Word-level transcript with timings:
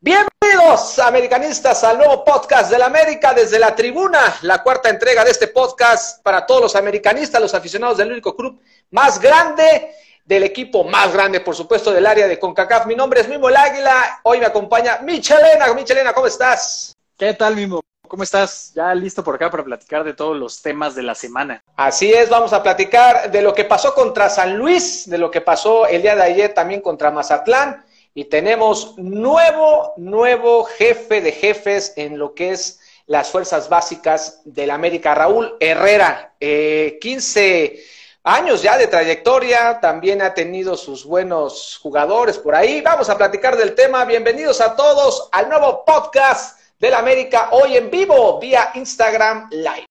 Bienvenidos, 0.00 0.98
americanistas, 0.98 1.84
al 1.84 1.98
nuevo 1.98 2.24
podcast 2.24 2.72
de 2.72 2.78
la 2.78 2.86
América 2.86 3.32
desde 3.32 3.60
la 3.60 3.76
tribuna, 3.76 4.18
la 4.42 4.64
cuarta 4.64 4.88
entrega 4.88 5.24
de 5.24 5.30
este 5.30 5.46
podcast 5.46 6.20
para 6.24 6.44
todos 6.44 6.62
los 6.62 6.74
americanistas, 6.74 7.40
los 7.40 7.54
aficionados 7.54 7.98
del 7.98 8.10
único 8.10 8.34
club 8.34 8.60
más 8.90 9.20
grande, 9.20 9.94
del 10.24 10.42
equipo 10.42 10.82
más 10.82 11.12
grande, 11.12 11.38
por 11.38 11.54
supuesto, 11.54 11.92
del 11.92 12.06
área 12.06 12.26
de 12.26 12.40
CONCACAF. 12.40 12.86
Mi 12.86 12.96
nombre 12.96 13.20
es 13.20 13.28
Mimo 13.28 13.48
el 13.48 13.56
Águila, 13.56 14.18
hoy 14.24 14.40
me 14.40 14.46
acompaña 14.46 14.98
Michelena. 15.02 15.72
Michelena, 15.72 16.12
¿cómo 16.12 16.26
estás? 16.26 16.96
¿Qué 17.16 17.32
tal, 17.34 17.54
Mimo? 17.54 17.83
¿Cómo 18.14 18.22
estás? 18.22 18.70
Ya 18.76 18.94
listo 18.94 19.24
por 19.24 19.34
acá 19.34 19.50
para 19.50 19.64
platicar 19.64 20.04
de 20.04 20.14
todos 20.14 20.36
los 20.36 20.62
temas 20.62 20.94
de 20.94 21.02
la 21.02 21.16
semana. 21.16 21.64
Así 21.74 22.12
es, 22.12 22.30
vamos 22.30 22.52
a 22.52 22.62
platicar 22.62 23.28
de 23.32 23.42
lo 23.42 23.52
que 23.52 23.64
pasó 23.64 23.92
contra 23.92 24.30
San 24.30 24.56
Luis, 24.56 25.10
de 25.10 25.18
lo 25.18 25.32
que 25.32 25.40
pasó 25.40 25.88
el 25.88 26.02
día 26.02 26.14
de 26.14 26.22
ayer 26.22 26.54
también 26.54 26.80
contra 26.80 27.10
Mazatlán 27.10 27.84
y 28.14 28.26
tenemos 28.26 28.96
nuevo, 28.98 29.94
nuevo 29.96 30.62
jefe 30.62 31.22
de 31.22 31.32
jefes 31.32 31.92
en 31.96 32.16
lo 32.16 32.34
que 32.34 32.52
es 32.52 32.78
las 33.06 33.30
fuerzas 33.30 33.68
básicas 33.68 34.42
del 34.44 34.70
América, 34.70 35.12
Raúl 35.16 35.56
Herrera, 35.58 36.34
eh, 36.38 36.98
15 37.00 37.82
años 38.22 38.62
ya 38.62 38.78
de 38.78 38.86
trayectoria, 38.86 39.80
también 39.80 40.22
ha 40.22 40.34
tenido 40.34 40.76
sus 40.76 41.04
buenos 41.04 41.80
jugadores 41.82 42.38
por 42.38 42.54
ahí. 42.54 42.80
Vamos 42.80 43.10
a 43.10 43.18
platicar 43.18 43.56
del 43.56 43.74
tema. 43.74 44.04
Bienvenidos 44.04 44.60
a 44.60 44.76
todos 44.76 45.28
al 45.32 45.48
nuevo 45.48 45.84
podcast 45.84 46.63
del 46.78 46.94
América, 46.94 47.48
hoy 47.52 47.76
en 47.76 47.90
vivo 47.90 48.38
vía 48.40 48.70
Instagram 48.74 49.48
Live. 49.50 49.86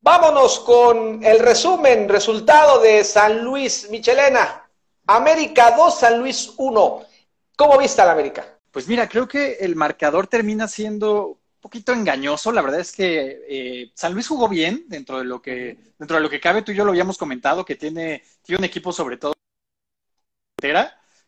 Vámonos 0.00 0.60
con 0.60 1.24
el 1.24 1.40
resumen, 1.40 2.08
resultado 2.08 2.80
de 2.80 3.02
San 3.02 3.42
Luis 3.42 3.90
Michelena. 3.90 4.62
América 5.06 5.74
2, 5.76 5.98
San 5.98 6.20
Luis 6.20 6.52
1. 6.56 7.02
¿Cómo 7.56 7.78
viste 7.78 8.04
la 8.04 8.12
América? 8.12 8.46
Pues 8.70 8.86
mira, 8.86 9.08
creo 9.08 9.26
que 9.26 9.54
el 9.54 9.74
marcador 9.74 10.26
termina 10.26 10.68
siendo 10.68 11.38
poquito 11.66 11.92
engañoso. 11.92 12.52
La 12.52 12.62
verdad 12.62 12.80
es 12.80 12.92
que 12.92 13.44
eh, 13.48 13.90
San 13.94 14.14
Luis 14.14 14.28
jugó 14.28 14.48
bien 14.48 14.84
dentro 14.86 15.18
de 15.18 15.24
lo 15.24 15.42
que 15.42 15.76
dentro 15.98 16.16
de 16.16 16.22
lo 16.22 16.30
que 16.30 16.40
cabe. 16.40 16.62
Tú 16.62 16.70
y 16.70 16.76
yo 16.76 16.84
lo 16.84 16.92
habíamos 16.92 17.18
comentado 17.18 17.64
que 17.64 17.74
tiene, 17.74 18.22
tiene 18.42 18.60
un 18.60 18.64
equipo 18.64 18.92
sobre 18.92 19.16
todo 19.16 19.32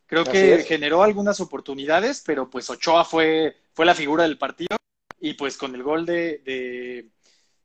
Creo 0.07 0.25
que 0.25 0.65
generó 0.67 1.03
algunas 1.03 1.41
oportunidades, 1.41 2.23
pero 2.25 2.49
pues 2.49 2.71
Ochoa 2.71 3.05
fue, 3.05 3.57
fue 3.75 3.85
la 3.85 3.95
figura 3.95 4.23
del 4.23 4.39
partido 4.39 4.77
y 5.21 5.35
pues 5.35 5.59
con 5.59 5.75
el 5.75 5.83
gol 5.83 6.07
de, 6.07 7.11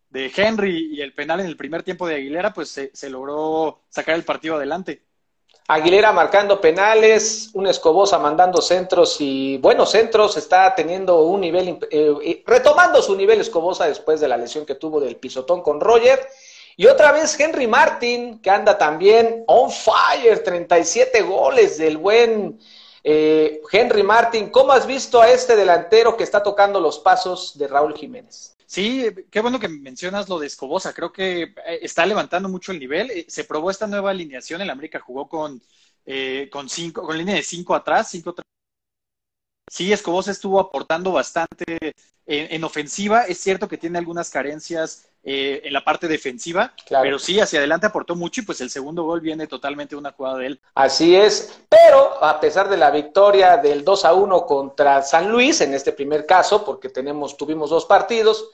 de, 0.09 0.31
Henry 0.35 0.95
y 0.95 1.01
el 1.01 1.13
penal 1.13 1.39
en 1.39 1.45
el 1.45 1.55
primer 1.55 1.83
tiempo 1.83 2.05
de 2.05 2.15
Aguilera, 2.15 2.53
pues 2.53 2.69
se, 2.69 3.09
logró 3.09 3.83
sacar 3.89 4.15
el 4.15 4.25
partido 4.25 4.55
adelante. 4.57 5.03
Aguilera 5.67 6.11
marcando 6.11 6.59
penales, 6.59 7.49
un 7.53 7.67
Escobosa 7.67 8.19
mandando 8.19 8.61
centros 8.61 9.17
y 9.19 9.57
buenos 9.59 9.91
centros, 9.91 10.35
está 10.35 10.75
teniendo 10.75 11.21
un 11.21 11.41
nivel, 11.41 11.79
eh, 11.89 12.43
retomando 12.45 13.01
su 13.01 13.15
nivel 13.15 13.39
Escobosa 13.39 13.87
después 13.87 14.19
de 14.19 14.27
la 14.27 14.37
lesión 14.37 14.65
que 14.65 14.75
tuvo 14.75 14.99
del 14.99 15.15
pisotón 15.15 15.61
con 15.61 15.79
Roger 15.79 16.27
y 16.75 16.87
otra 16.87 17.11
vez 17.11 17.39
Henry 17.39 17.67
Martin, 17.67 18.39
que 18.39 18.49
anda 18.49 18.77
también 18.77 19.43
on 19.47 19.71
fire, 19.71 20.43
37 20.43 21.21
goles 21.21 21.77
del 21.77 21.97
buen 21.97 22.59
eh, 23.03 23.61
Henry 23.71 24.03
Martin. 24.03 24.49
¿Cómo 24.49 24.71
has 24.71 24.87
visto 24.87 25.21
a 25.21 25.29
este 25.29 25.55
delantero 25.55 26.17
que 26.17 26.23
está 26.23 26.41
tocando 26.41 26.79
los 26.79 26.99
pasos 26.99 27.57
de 27.57 27.67
Raúl 27.67 27.95
Jiménez? 27.95 28.55
Sí, 28.65 29.05
qué 29.31 29.39
bueno 29.41 29.59
que 29.59 29.67
mencionas 29.69 30.29
lo 30.29 30.39
de 30.39 30.47
Escobosa. 30.47 30.93
Creo 30.93 31.11
que 31.11 31.43
eh, 31.43 31.53
está 31.81 32.05
levantando 32.05 32.49
mucho 32.49 32.71
el 32.71 32.79
nivel. 32.79 33.11
Eh, 33.11 33.25
se 33.29 33.43
probó 33.45 33.69
esta 33.71 33.87
nueva 33.87 34.11
alineación. 34.11 34.61
El 34.61 34.69
América 34.69 34.99
jugó 34.99 35.27
con, 35.27 35.61
con, 36.51 36.69
cinco, 36.69 37.03
con 37.05 37.17
línea 37.17 37.35
de 37.35 37.43
cinco 37.43 37.75
atrás, 37.75 38.09
cinco 38.09 38.33
Sí, 39.69 39.91
Escobosa 39.91 40.31
estuvo 40.31 40.59
aportando 40.59 41.11
bastante 41.11 41.93
en, 42.25 42.63
ofensiva. 42.63 43.23
Es 43.23 43.39
cierto 43.39 43.67
que 43.67 43.77
tiene 43.77 43.97
algunas 43.97 44.29
carencias 44.29 45.09
eh, 45.25 45.61
en 45.63 45.71
la 45.71 45.85
parte 45.85 46.09
defensiva, 46.09 46.73
pero 46.89 47.17
sí, 47.17 47.39
hacia 47.39 47.59
adelante 47.59 47.87
aportó 47.87 48.13
mucho 48.13 48.41
y 48.41 48.43
pues 48.43 48.59
el 48.59 48.69
segundo 48.69 49.03
gol 49.03 49.21
viene 49.21 49.47
totalmente 49.47 49.95
una 49.95 50.11
jugada 50.11 50.39
de 50.39 50.47
él. 50.47 50.61
Así 50.75 51.15
es, 51.15 51.61
pero 51.69 52.21
a 52.21 52.41
pesar 52.41 52.67
de 52.67 52.75
la 52.75 52.91
victoria 52.91 53.55
del 53.55 53.85
2 53.85 54.03
a 54.03 54.13
1 54.13 54.45
contra 54.45 55.01
San 55.01 55.31
Luis, 55.31 55.61
en 55.61 55.73
este 55.73 55.93
primer 55.93 56.25
caso, 56.25 56.65
porque 56.65 56.89
tenemos, 56.89 57.37
tuvimos 57.37 57.69
dos 57.69 57.85
partidos, 57.85 58.49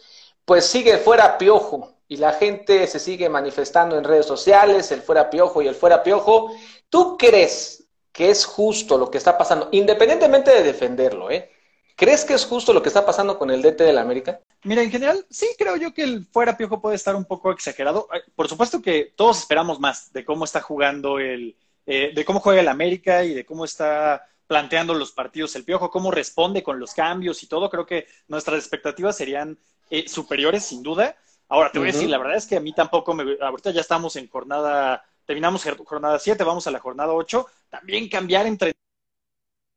pues 0.46 0.64
sigue 0.64 1.00
fuera 1.00 1.40
piojo 1.40 1.94
y 2.08 2.18
la 2.18 2.34
gente 2.34 2.86
se 2.86 3.00
sigue 3.00 3.30
manifestando 3.30 3.98
en 3.98 4.04
redes 4.04 4.28
sociales, 4.28 4.92
el 4.92 5.02
fuera 5.02 5.32
piojo 5.32 5.64
y 5.64 5.68
el 5.68 5.76
fuera 5.76 6.04
piojo. 6.04 6.54
¿Tú 6.88 7.18
crees 7.18 7.86
que 8.12 8.30
es 8.30 8.46
justo 8.46 9.00
lo 9.00 9.10
que 9.10 9.18
está 9.18 9.40
pasando, 9.40 9.70
independientemente 9.72 10.52
de 10.52 10.62
defenderlo, 10.62 11.32
¿eh? 11.32 11.50
¿Crees 11.96 12.26
que 12.26 12.34
es 12.34 12.46
justo 12.46 12.74
lo 12.74 12.82
que 12.82 12.90
está 12.90 13.06
pasando 13.06 13.40
con 13.40 13.50
el 13.50 13.62
DT 13.62 13.84
de 13.84 13.94
la 13.94 14.02
América? 14.02 14.40
Mira, 14.64 14.82
en 14.84 14.92
general, 14.92 15.26
sí 15.30 15.48
creo 15.58 15.78
yo 15.78 15.94
que 15.94 16.04
el 16.04 16.26
fuera 16.26 16.58
piojo 16.58 16.82
puede 16.82 16.96
estar 16.96 17.16
un 17.16 17.26
poco 17.26 17.52
exagerado. 17.52 18.08
Por 18.36 18.50
supuesto 18.50 18.82
que 18.82 19.14
todos 19.16 19.40
esperamos 19.40 19.80
más 19.80 20.12
de 20.12 20.26
cómo 20.26 20.44
está 20.44 20.62
jugando 20.62 21.20
el, 21.20 21.56
eh, 21.86 22.12
de 22.14 22.26
cómo 22.26 22.40
juega 22.40 22.62
el 22.62 22.68
América 22.68 23.24
y 23.24 23.34
de 23.34 23.46
cómo 23.46 23.64
está 23.64 24.28
planteando 24.48 24.94
los 24.94 25.12
partidos 25.12 25.56
el 25.56 25.64
piojo, 25.64 25.92
cómo 25.92 26.12
responde 26.12 26.64
con 26.64 26.80
los 26.80 26.94
cambios 26.94 27.42
y 27.44 27.48
todo. 27.48 27.70
Creo 27.70 27.86
que 27.86 28.08
nuestras 28.28 28.60
expectativas 28.60 29.16
serían 29.16 29.58
eh, 29.90 30.10
superiores, 30.10 30.66
sin 30.66 30.84
duda. 30.84 31.16
Ahora, 31.48 31.72
te 31.72 31.80
voy 31.80 31.90
a 31.90 31.92
decir, 31.94 32.10
la 32.10 32.18
verdad 32.18 32.36
es 32.36 32.46
que 32.46 32.58
a 32.58 32.60
mí 32.60 32.74
tampoco 32.74 33.14
me. 33.14 33.38
Ahorita 33.42 33.72
ya 33.72 33.82
estamos 33.82 34.16
en 34.18 34.28
jornada, 34.28 35.04
terminamos 35.26 35.64
jornada 35.86 36.20
7, 36.20 36.44
vamos 36.44 36.68
a 36.68 36.72
la 36.72 36.80
jornada 36.80 37.14
8. 37.14 37.46
También 37.70 38.10
cambiar 38.10 38.46
entre 38.46 38.74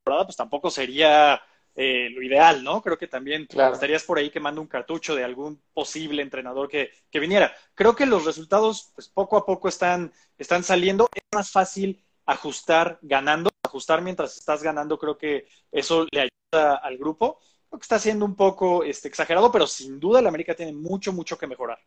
pues 0.04 0.36
tampoco 0.36 0.70
sería 0.70 1.40
eh, 1.74 2.10
lo 2.10 2.22
ideal, 2.22 2.62
¿no? 2.62 2.82
Creo 2.82 2.98
que 2.98 3.06
también 3.06 3.48
estarías 3.50 4.04
por 4.04 4.18
ahí 4.18 4.30
quemando 4.30 4.60
un 4.60 4.66
cartucho 4.66 5.14
de 5.14 5.24
algún 5.24 5.62
posible 5.72 6.22
entrenador 6.22 6.68
que, 6.68 6.90
que, 7.10 7.18
viniera. 7.18 7.54
Creo 7.74 7.96
que 7.96 8.04
los 8.04 8.26
resultados, 8.26 8.92
pues 8.94 9.08
poco 9.08 9.38
a 9.38 9.46
poco 9.46 9.68
están, 9.68 10.12
están 10.36 10.62
saliendo. 10.64 11.08
Es 11.14 11.22
más 11.34 11.50
fácil 11.50 12.04
ajustar 12.26 12.98
ganando, 13.02 13.50
ajustar 13.62 14.02
mientras 14.02 14.36
estás 14.36 14.62
ganando, 14.62 14.98
creo 14.98 15.16
que 15.16 15.46
eso 15.70 16.06
le 16.10 16.20
ayuda 16.20 16.76
al 16.76 16.98
grupo. 16.98 17.38
Creo 17.68 17.78
que 17.78 17.84
está 17.84 17.98
siendo 17.98 18.26
un 18.26 18.36
poco 18.36 18.84
este, 18.84 19.08
exagerado, 19.08 19.50
pero 19.50 19.66
sin 19.66 19.98
duda 19.98 20.20
el 20.20 20.26
América 20.26 20.54
tiene 20.54 20.72
mucho, 20.72 21.12
mucho 21.12 21.38
que 21.38 21.46
mejorar. 21.46 21.78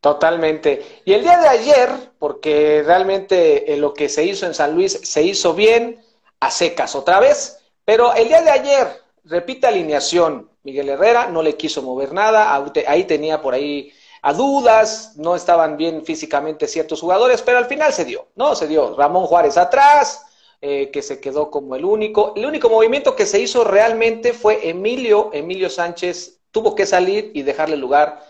Totalmente. 0.00 1.02
Y 1.04 1.12
el 1.12 1.22
día 1.22 1.38
de 1.38 1.48
ayer, 1.48 1.90
porque 2.18 2.82
realmente 2.84 3.72
eh, 3.72 3.76
lo 3.76 3.94
que 3.94 4.08
se 4.08 4.24
hizo 4.24 4.46
en 4.46 4.54
San 4.54 4.74
Luis 4.74 4.92
se 5.02 5.22
hizo 5.22 5.54
bien, 5.54 6.00
a 6.40 6.50
secas 6.50 6.96
otra 6.96 7.20
vez, 7.20 7.61
pero 7.84 8.14
el 8.14 8.28
día 8.28 8.42
de 8.42 8.50
ayer, 8.50 9.02
repite 9.24 9.66
alineación, 9.66 10.50
Miguel 10.62 10.88
Herrera 10.88 11.28
no 11.28 11.42
le 11.42 11.56
quiso 11.56 11.82
mover 11.82 12.12
nada, 12.12 12.54
ahí 12.86 13.04
tenía 13.04 13.40
por 13.40 13.54
ahí 13.54 13.92
a 14.22 14.32
dudas, 14.32 15.14
no 15.16 15.34
estaban 15.34 15.76
bien 15.76 16.04
físicamente 16.04 16.68
ciertos 16.68 17.00
jugadores, 17.00 17.42
pero 17.42 17.58
al 17.58 17.66
final 17.66 17.92
se 17.92 18.04
dio, 18.04 18.28
¿no? 18.36 18.54
Se 18.54 18.68
dio 18.68 18.94
Ramón 18.96 19.26
Juárez 19.26 19.56
atrás, 19.56 20.24
eh, 20.60 20.90
que 20.92 21.02
se 21.02 21.20
quedó 21.20 21.50
como 21.50 21.74
el 21.74 21.84
único. 21.84 22.32
El 22.36 22.46
único 22.46 22.68
movimiento 22.70 23.16
que 23.16 23.26
se 23.26 23.40
hizo 23.40 23.64
realmente 23.64 24.32
fue 24.32 24.68
Emilio, 24.68 25.30
Emilio 25.32 25.68
Sánchez 25.68 26.38
tuvo 26.52 26.76
que 26.76 26.86
salir 26.86 27.32
y 27.34 27.42
dejarle 27.42 27.76
lugar 27.76 28.20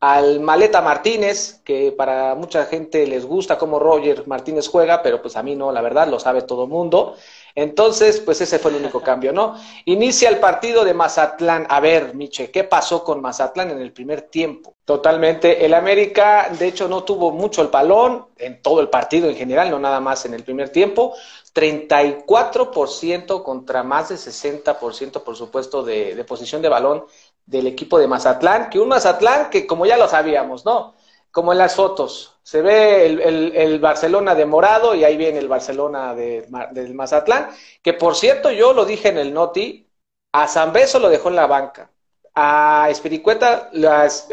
al 0.00 0.38
Maleta 0.40 0.82
Martínez, 0.82 1.62
que 1.64 1.90
para 1.90 2.34
mucha 2.34 2.66
gente 2.66 3.06
les 3.06 3.24
gusta 3.24 3.56
cómo 3.56 3.78
Roger 3.78 4.26
Martínez 4.28 4.68
juega, 4.68 5.02
pero 5.02 5.22
pues 5.22 5.36
a 5.36 5.42
mí 5.42 5.56
no, 5.56 5.72
la 5.72 5.80
verdad, 5.80 6.08
lo 6.08 6.20
sabe 6.20 6.42
todo 6.42 6.64
el 6.64 6.70
mundo. 6.70 7.16
Entonces, 7.60 8.20
pues 8.20 8.40
ese 8.40 8.60
fue 8.60 8.70
el 8.70 8.76
único 8.76 9.02
cambio, 9.02 9.32
¿no? 9.32 9.56
Inicia 9.84 10.28
el 10.28 10.38
partido 10.38 10.84
de 10.84 10.94
Mazatlán. 10.94 11.66
A 11.68 11.80
ver, 11.80 12.14
Miche, 12.14 12.52
¿qué 12.52 12.62
pasó 12.62 13.02
con 13.02 13.20
Mazatlán 13.20 13.72
en 13.72 13.80
el 13.80 13.92
primer 13.92 14.22
tiempo? 14.22 14.76
Totalmente. 14.84 15.64
El 15.66 15.74
América, 15.74 16.50
de 16.56 16.68
hecho, 16.68 16.86
no 16.86 17.02
tuvo 17.02 17.32
mucho 17.32 17.60
el 17.60 17.66
balón 17.66 18.28
en 18.36 18.62
todo 18.62 18.80
el 18.80 18.88
partido 18.88 19.28
en 19.28 19.34
general, 19.34 19.72
no 19.72 19.80
nada 19.80 19.98
más 19.98 20.24
en 20.24 20.34
el 20.34 20.44
primer 20.44 20.68
tiempo. 20.68 21.14
34% 21.52 23.42
contra 23.42 23.82
más 23.82 24.10
de 24.10 24.14
60%, 24.14 25.24
por 25.24 25.34
supuesto, 25.34 25.82
de, 25.82 26.14
de 26.14 26.24
posición 26.24 26.62
de 26.62 26.68
balón 26.68 27.06
del 27.44 27.66
equipo 27.66 27.98
de 27.98 28.06
Mazatlán, 28.06 28.70
que 28.70 28.78
un 28.78 28.86
Mazatlán 28.86 29.50
que, 29.50 29.66
como 29.66 29.84
ya 29.84 29.96
lo 29.96 30.06
sabíamos, 30.06 30.64
¿no? 30.64 30.94
Como 31.30 31.52
en 31.52 31.58
las 31.58 31.74
fotos. 31.74 32.34
Se 32.42 32.62
ve 32.62 33.06
el, 33.06 33.78
Barcelona 33.78 34.34
de 34.34 34.46
morado 34.46 34.94
y 34.94 35.04
ahí 35.04 35.16
viene 35.16 35.38
el 35.38 35.48
Barcelona 35.48 36.14
de, 36.14 36.46
del 36.72 36.94
Mazatlán, 36.94 37.50
que 37.82 37.92
por 37.92 38.16
cierto 38.16 38.50
yo 38.50 38.72
lo 38.72 38.84
dije 38.84 39.08
en 39.08 39.18
el 39.18 39.34
Noti, 39.34 39.86
a 40.32 40.48
San 40.48 40.72
Beso 40.72 40.98
lo 40.98 41.08
dejó 41.08 41.28
en 41.28 41.36
la 41.36 41.46
banca, 41.46 41.90
a 42.34 42.88
Espiricueta, 42.90 43.70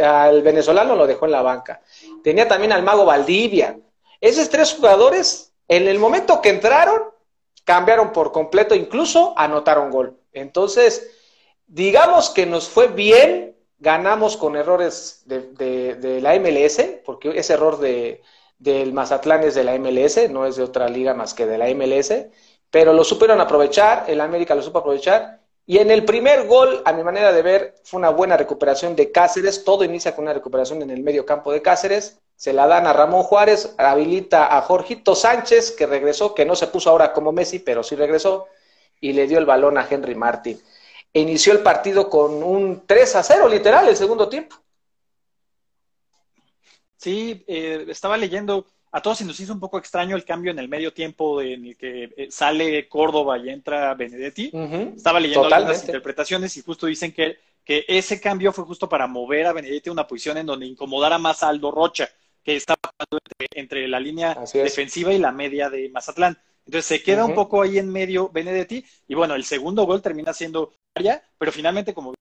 al 0.01 0.41
venezolano 0.41 0.95
lo 0.95 1.07
dejó 1.07 1.25
en 1.25 1.31
la 1.31 1.41
banca. 1.41 1.81
Tenía 2.23 2.47
también 2.47 2.71
al 2.71 2.83
mago 2.83 3.05
Valdivia. 3.05 3.77
Esos 4.21 4.49
tres 4.49 4.73
jugadores, 4.73 5.53
en 5.67 5.87
el 5.87 5.99
momento 5.99 6.41
que 6.41 6.49
entraron, 6.49 7.01
cambiaron 7.63 8.13
por 8.13 8.31
completo, 8.31 8.75
incluso 8.75 9.33
anotaron 9.35 9.91
gol. 9.91 10.17
Entonces, 10.31 11.11
digamos 11.67 12.29
que 12.29 12.45
nos 12.45 12.69
fue 12.69 12.87
bien, 12.87 13.54
ganamos 13.85 14.35
con 14.35 14.55
errores 14.55 15.21
de, 15.25 16.19
la 16.19 16.33
MLS, 16.39 16.81
porque 17.05 17.37
ese 17.37 17.53
error 17.53 17.79
de, 17.79 18.23
del 18.57 18.93
Mazatlán 18.93 19.43
es 19.43 19.53
de 19.53 19.63
la 19.63 19.77
MLS, 19.77 20.27
no 20.31 20.47
es 20.47 20.55
de 20.55 20.63
otra 20.63 20.89
liga 20.89 21.13
más 21.13 21.35
que 21.35 21.45
de 21.45 21.59
la 21.59 21.67
MLS, 21.75 22.11
pero 22.71 22.93
lo 22.93 23.03
supieron 23.03 23.39
aprovechar, 23.39 24.05
el 24.07 24.21
América 24.21 24.55
lo 24.55 24.63
supo 24.63 24.79
aprovechar, 24.79 25.39
y 25.67 25.77
en 25.77 25.91
el 25.91 26.03
primer 26.03 26.47
gol, 26.47 26.81
a 26.83 26.93
mi 26.93 27.03
manera 27.03 27.31
de 27.31 27.43
ver, 27.43 27.75
fue 27.83 27.99
una 27.99 28.09
buena 28.09 28.37
recuperación 28.37 28.95
de 28.95 29.11
Cáceres, 29.11 29.63
todo 29.63 29.83
inicia 29.83 30.15
con 30.15 30.23
una 30.23 30.33
recuperación 30.33 30.81
en 30.81 30.89
el 30.89 31.03
medio 31.03 31.23
campo 31.23 31.51
de 31.51 31.61
Cáceres, 31.61 32.19
se 32.35 32.53
la 32.53 32.65
dan 32.65 32.87
a 32.87 32.93
Ramón 32.93 33.21
Juárez, 33.21 33.75
habilita 33.77 34.57
a 34.57 34.61
Jorgito 34.63 35.13
Sánchez, 35.13 35.71
que 35.71 35.85
regresó, 35.85 36.33
que 36.33 36.43
no 36.45 36.55
se 36.55 36.67
puso 36.67 36.89
ahora 36.89 37.13
como 37.13 37.31
Messi, 37.31 37.59
pero 37.59 37.83
sí 37.83 37.95
regresó, 37.95 38.47
y 38.99 39.13
le 39.13 39.27
dio 39.27 39.37
el 39.37 39.45
balón 39.45 39.77
a 39.77 39.87
Henry 39.87 40.15
Martin. 40.15 40.59
E 41.15 41.21
inició 41.21 41.53
el 41.53 41.59
partido 41.59 42.09
con 42.09 42.43
un 42.43 42.83
3 42.85 43.15
a 43.15 43.23
0, 43.23 43.47
literal, 43.47 43.87
el 43.87 43.95
segundo 43.95 44.27
tiempo. 44.27 44.57
Sí, 46.97 47.41
eh, 47.47 47.85
estaba 47.87 48.17
leyendo, 48.17 48.65
a 48.91 49.01
todos 49.01 49.19
se 49.19 49.23
nos 49.23 49.39
hizo 49.39 49.53
un 49.53 49.61
poco 49.61 49.77
extraño 49.77 50.17
el 50.17 50.25
cambio 50.25 50.51
en 50.51 50.59
el 50.59 50.67
medio 50.67 50.91
tiempo 50.91 51.41
en 51.41 51.67
el 51.67 51.77
que 51.77 52.13
eh, 52.17 52.27
sale 52.29 52.89
Córdoba 52.89 53.37
y 53.37 53.47
entra 53.47 53.93
Benedetti. 53.93 54.51
Estaba 54.93 55.21
leyendo 55.21 55.45
algunas 55.45 55.85
interpretaciones 55.85 56.57
y 56.57 56.61
justo 56.63 56.85
dicen 56.85 57.13
que, 57.13 57.37
que 57.63 57.85
ese 57.87 58.19
cambio 58.19 58.51
fue 58.51 58.65
justo 58.65 58.89
para 58.89 59.07
mover 59.07 59.45
a 59.45 59.53
Benedetti 59.53 59.87
a 59.87 59.93
una 59.93 60.05
posición 60.07 60.37
en 60.39 60.47
donde 60.47 60.65
incomodara 60.65 61.17
más 61.17 61.43
a 61.43 61.47
Aldo 61.47 61.71
Rocha 61.71 62.09
que 62.43 62.57
está 62.57 62.75
entre, 63.53 63.87
la 63.87 64.01
línea 64.01 64.37
defensiva 64.53 65.13
y 65.13 65.17
la 65.17 65.31
media 65.31 65.69
de 65.69 65.87
Mazatlán. 65.87 66.37
Entonces 66.65 66.85
se 66.85 67.03
queda 67.03 67.25
un 67.25 67.35
poco 67.35 67.61
ahí 67.61 67.77
en 67.77 67.91
medio 67.91 68.29
Benedetti 68.29 68.83
y 69.07 69.13
bueno, 69.13 69.35
el 69.35 69.45
segundo 69.45 69.83
gol 69.85 70.01
termina 70.01 70.33
siendo 70.33 70.73
área, 70.95 71.23
pero 71.37 71.51
finalmente 71.51 71.93
como 71.93 72.13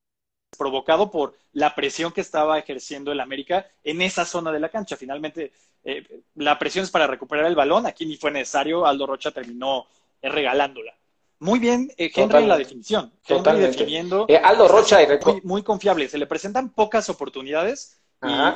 provocado 0.56 1.10
por 1.10 1.34
la 1.52 1.74
presión 1.74 2.12
que 2.12 2.20
estaba 2.20 2.58
ejerciendo 2.58 3.12
el 3.12 3.20
América 3.20 3.66
en 3.82 4.02
esa 4.02 4.24
zona 4.24 4.52
de 4.52 4.60
la 4.60 4.68
cancha. 4.68 4.96
Finalmente, 4.96 5.52
eh, 5.82 6.22
la 6.36 6.58
presión 6.58 6.84
es 6.84 6.90
para 6.90 7.06
recuperar 7.06 7.46
el 7.46 7.56
balón, 7.56 7.86
aquí 7.86 8.06
ni 8.06 8.16
fue 8.16 8.30
necesario, 8.30 8.86
Aldo 8.86 9.06
Rocha 9.06 9.30
terminó 9.30 9.86
eh, 10.22 10.28
regalándola. 10.28 10.94
Muy 11.40 11.58
bien, 11.58 11.90
eh, 11.96 12.10
Henry 12.14 12.38
en 12.38 12.48
la 12.48 12.56
definición. 12.56 13.12
Henry 13.26 13.60
definiendo. 13.60 14.26
Aldo 14.42 14.68
Rocha 14.68 15.02
y 15.02 15.06
muy, 15.06 15.40
muy, 15.42 15.62
confiable. 15.62 16.08
Se 16.08 16.16
le 16.16 16.26
presentan 16.26 16.70
pocas 16.70 17.08
oportunidades 17.10 18.00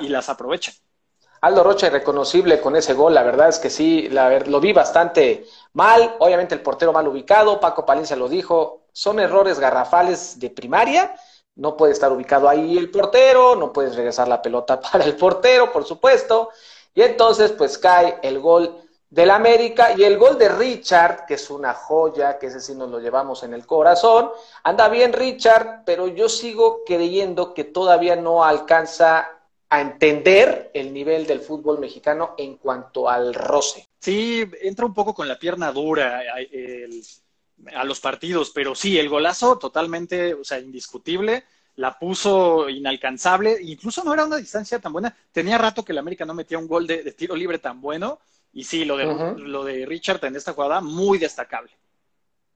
y 0.00 0.08
las 0.08 0.28
aprovecha. 0.28 0.72
Aldo 1.40 1.62
Rocha 1.62 1.86
irreconocible 1.86 2.60
con 2.60 2.74
ese 2.76 2.94
gol, 2.94 3.14
la 3.14 3.22
verdad 3.22 3.48
es 3.48 3.58
que 3.58 3.70
sí, 3.70 4.08
la, 4.08 4.40
lo 4.40 4.60
vi 4.60 4.72
bastante 4.72 5.46
mal, 5.72 6.16
obviamente 6.18 6.54
el 6.54 6.62
portero 6.62 6.92
mal 6.92 7.06
ubicado, 7.06 7.60
Paco 7.60 7.86
Palencia 7.86 8.16
lo 8.16 8.28
dijo, 8.28 8.86
son 8.92 9.20
errores 9.20 9.60
garrafales 9.60 10.38
de 10.40 10.50
primaria, 10.50 11.14
no 11.54 11.76
puede 11.76 11.92
estar 11.92 12.12
ubicado 12.12 12.48
ahí 12.48 12.76
el 12.76 12.90
portero, 12.90 13.54
no 13.54 13.72
puedes 13.72 13.94
regresar 13.94 14.26
la 14.28 14.42
pelota 14.42 14.80
para 14.92 15.04
el 15.04 15.16
portero, 15.16 15.72
por 15.72 15.84
supuesto, 15.84 16.50
y 16.94 17.02
entonces 17.02 17.52
pues 17.52 17.78
cae 17.78 18.18
el 18.22 18.40
gol 18.40 18.76
del 19.10 19.30
América 19.30 19.92
y 19.96 20.04
el 20.04 20.18
gol 20.18 20.36
de 20.36 20.48
Richard, 20.48 21.24
que 21.26 21.34
es 21.34 21.48
una 21.48 21.72
joya, 21.72 22.38
que 22.38 22.48
ese 22.48 22.60
sí 22.60 22.74
nos 22.74 22.90
lo 22.90 22.98
llevamos 22.98 23.42
en 23.42 23.54
el 23.54 23.66
corazón, 23.66 24.30
anda 24.64 24.88
bien 24.88 25.12
Richard, 25.12 25.84
pero 25.86 26.08
yo 26.08 26.28
sigo 26.28 26.82
creyendo 26.84 27.54
que 27.54 27.64
todavía 27.64 28.16
no 28.16 28.44
alcanza 28.44 29.37
a 29.70 29.80
entender 29.80 30.70
el 30.72 30.92
nivel 30.92 31.26
del 31.26 31.40
fútbol 31.40 31.78
mexicano 31.78 32.34
en 32.38 32.56
cuanto 32.56 33.08
al 33.08 33.34
roce. 33.34 33.86
Sí, 33.98 34.44
entra 34.62 34.86
un 34.86 34.94
poco 34.94 35.14
con 35.14 35.28
la 35.28 35.38
pierna 35.38 35.72
dura 35.72 36.22
a 37.74 37.84
los 37.84 38.00
partidos, 38.00 38.50
pero 38.50 38.74
sí, 38.74 38.98
el 38.98 39.08
golazo 39.08 39.58
totalmente, 39.58 40.34
o 40.34 40.44
sea, 40.44 40.58
indiscutible, 40.58 41.44
la 41.76 41.98
puso 41.98 42.68
inalcanzable, 42.68 43.58
incluso 43.62 44.02
no 44.04 44.14
era 44.14 44.24
una 44.24 44.36
distancia 44.36 44.78
tan 44.78 44.92
buena, 44.92 45.14
tenía 45.32 45.58
rato 45.58 45.84
que 45.84 45.92
el 45.92 45.98
América 45.98 46.24
no 46.24 46.34
metía 46.34 46.58
un 46.58 46.66
gol 46.66 46.86
de, 46.86 47.12
tiro 47.12 47.36
libre 47.36 47.58
tan 47.58 47.80
bueno, 47.80 48.18
y 48.52 48.64
sí, 48.64 48.84
lo 48.84 48.96
de, 48.96 49.34
lo 49.36 49.64
de 49.64 49.84
Richard 49.86 50.24
en 50.24 50.36
esta 50.36 50.54
jugada, 50.54 50.80
muy 50.80 51.18
destacable. 51.18 51.70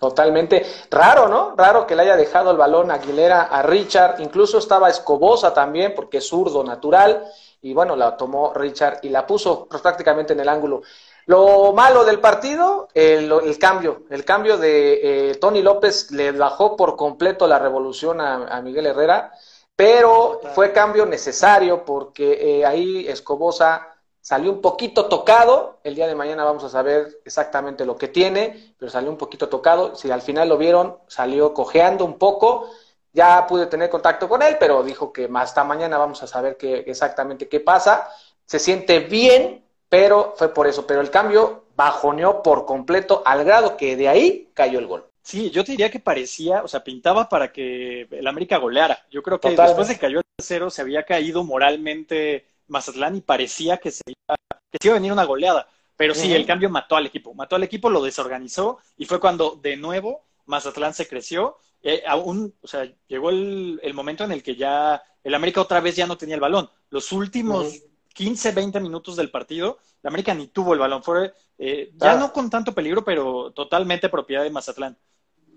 Totalmente 0.02 0.66
raro, 0.90 1.28
¿no? 1.28 1.54
Raro 1.56 1.86
que 1.86 1.94
le 1.94 2.02
haya 2.02 2.16
dejado 2.16 2.50
el 2.50 2.56
balón 2.56 2.90
a 2.90 2.94
Aguilera 2.94 3.42
a 3.42 3.62
Richard. 3.62 4.20
Incluso 4.20 4.58
estaba 4.58 4.90
Escobosa 4.90 5.54
también, 5.54 5.94
porque 5.94 6.18
es 6.18 6.26
zurdo 6.26 6.64
natural. 6.64 7.24
Y 7.60 7.72
bueno, 7.72 7.94
la 7.94 8.16
tomó 8.16 8.52
Richard 8.52 8.98
y 9.02 9.10
la 9.10 9.24
puso 9.24 9.68
prácticamente 9.68 10.32
en 10.32 10.40
el 10.40 10.48
ángulo. 10.48 10.82
Lo 11.26 11.72
malo 11.72 12.04
del 12.04 12.18
partido, 12.18 12.88
el, 12.94 13.30
cambio. 13.60 14.02
El 14.10 14.24
cambio 14.24 14.58
de 14.58 15.30
eh, 15.30 15.34
Tony 15.36 15.62
López 15.62 16.10
le 16.10 16.32
bajó 16.32 16.76
por 16.76 16.96
completo 16.96 17.46
la 17.46 17.60
revolución 17.60 18.20
a, 18.20 18.60
Miguel 18.60 18.86
Herrera, 18.86 19.32
pero 19.76 20.40
fue 20.56 20.72
cambio 20.72 21.06
necesario 21.06 21.84
porque 21.84 22.58
eh, 22.58 22.66
ahí 22.66 23.06
Escobosa 23.06 23.91
Salió 24.22 24.52
un 24.52 24.60
poquito 24.60 25.06
tocado, 25.06 25.80
el 25.82 25.96
día 25.96 26.06
de 26.06 26.14
mañana 26.14 26.44
vamos 26.44 26.62
a 26.62 26.68
saber 26.68 27.20
exactamente 27.24 27.84
lo 27.84 27.96
que 27.96 28.06
tiene, 28.06 28.72
pero 28.78 28.88
salió 28.88 29.10
un 29.10 29.16
poquito 29.16 29.48
tocado. 29.48 29.96
Si 29.96 30.12
al 30.12 30.22
final 30.22 30.48
lo 30.48 30.56
vieron, 30.56 30.96
salió 31.08 31.52
cojeando 31.52 32.04
un 32.04 32.18
poco. 32.18 32.70
Ya 33.12 33.44
pude 33.48 33.66
tener 33.66 33.90
contacto 33.90 34.28
con 34.28 34.40
él, 34.42 34.58
pero 34.60 34.84
dijo 34.84 35.12
que 35.12 35.28
hasta 35.34 35.64
mañana 35.64 35.98
vamos 35.98 36.22
a 36.22 36.28
saber 36.28 36.56
qué, 36.56 36.84
exactamente 36.86 37.48
qué 37.48 37.58
pasa. 37.58 38.08
Se 38.46 38.60
siente 38.60 39.00
bien, 39.00 39.64
pero 39.88 40.34
fue 40.36 40.54
por 40.54 40.68
eso. 40.68 40.86
Pero 40.86 41.00
el 41.00 41.10
cambio 41.10 41.64
bajoneó 41.74 42.44
por 42.44 42.64
completo 42.64 43.24
al 43.26 43.44
grado 43.44 43.76
que 43.76 43.96
de 43.96 44.08
ahí 44.08 44.50
cayó 44.54 44.78
el 44.78 44.86
gol. 44.86 45.04
Sí, 45.24 45.50
yo 45.50 45.64
te 45.64 45.72
diría 45.72 45.90
que 45.90 45.98
parecía, 45.98 46.62
o 46.62 46.68
sea, 46.68 46.84
pintaba 46.84 47.28
para 47.28 47.52
que 47.52 48.06
el 48.08 48.26
América 48.28 48.58
goleara. 48.58 49.04
Yo 49.10 49.20
creo 49.20 49.40
que 49.40 49.50
después 49.50 49.88
de 49.88 49.94
que 49.94 50.00
cayó 50.00 50.18
el 50.18 50.24
cero 50.40 50.70
se 50.70 50.80
había 50.80 51.04
caído 51.04 51.42
moralmente 51.42 52.51
Mazatlán 52.72 53.14
y 53.16 53.20
parecía 53.20 53.76
que 53.76 53.92
se 53.92 54.02
iba, 54.06 54.36
que 54.70 54.78
se 54.80 54.88
iba 54.88 54.96
a 54.96 54.98
venir 54.98 55.12
una 55.12 55.24
goleada. 55.24 55.68
Pero 55.96 56.14
sí, 56.14 56.32
el 56.32 56.46
cambio 56.46 56.68
mató 56.68 56.96
al 56.96 57.06
equipo, 57.06 57.34
mató 57.34 57.54
al 57.54 57.62
equipo, 57.62 57.88
lo 57.88 58.02
desorganizó 58.02 58.78
y 58.96 59.04
fue 59.04 59.20
cuando 59.20 59.60
de 59.62 59.76
nuevo 59.76 60.24
Mazatlán 60.46 60.94
se 60.94 61.06
creció. 61.06 61.58
Eh, 61.82 62.02
aún, 62.06 62.54
o 62.60 62.66
sea, 62.66 62.90
llegó 63.06 63.30
el, 63.30 63.92
momento 63.94 64.24
en 64.24 64.32
el 64.32 64.42
que 64.42 64.56
ya 64.56 65.00
el 65.22 65.34
América 65.34 65.60
otra 65.60 65.80
vez 65.80 65.94
ya 65.94 66.06
no 66.06 66.16
tenía 66.16 66.34
el 66.34 66.40
balón. 66.40 66.68
Los 66.90 67.12
últimos 67.12 67.82
15, 68.14 68.52
20 68.52 68.80
minutos 68.80 69.16
del 69.16 69.30
partido, 69.30 69.78
el 70.02 70.08
América 70.08 70.34
ni 70.34 70.48
tuvo 70.48 70.72
el 70.72 70.80
balón. 70.80 71.02
Fue 71.02 71.32
eh, 71.58 71.92
ya 71.94 72.16
no 72.16 72.32
con 72.32 72.50
tanto 72.50 72.74
peligro, 72.74 73.04
pero 73.04 73.52
totalmente 73.52 74.08
propiedad 74.08 74.42
de 74.42 74.50
Mazatlán. 74.50 74.98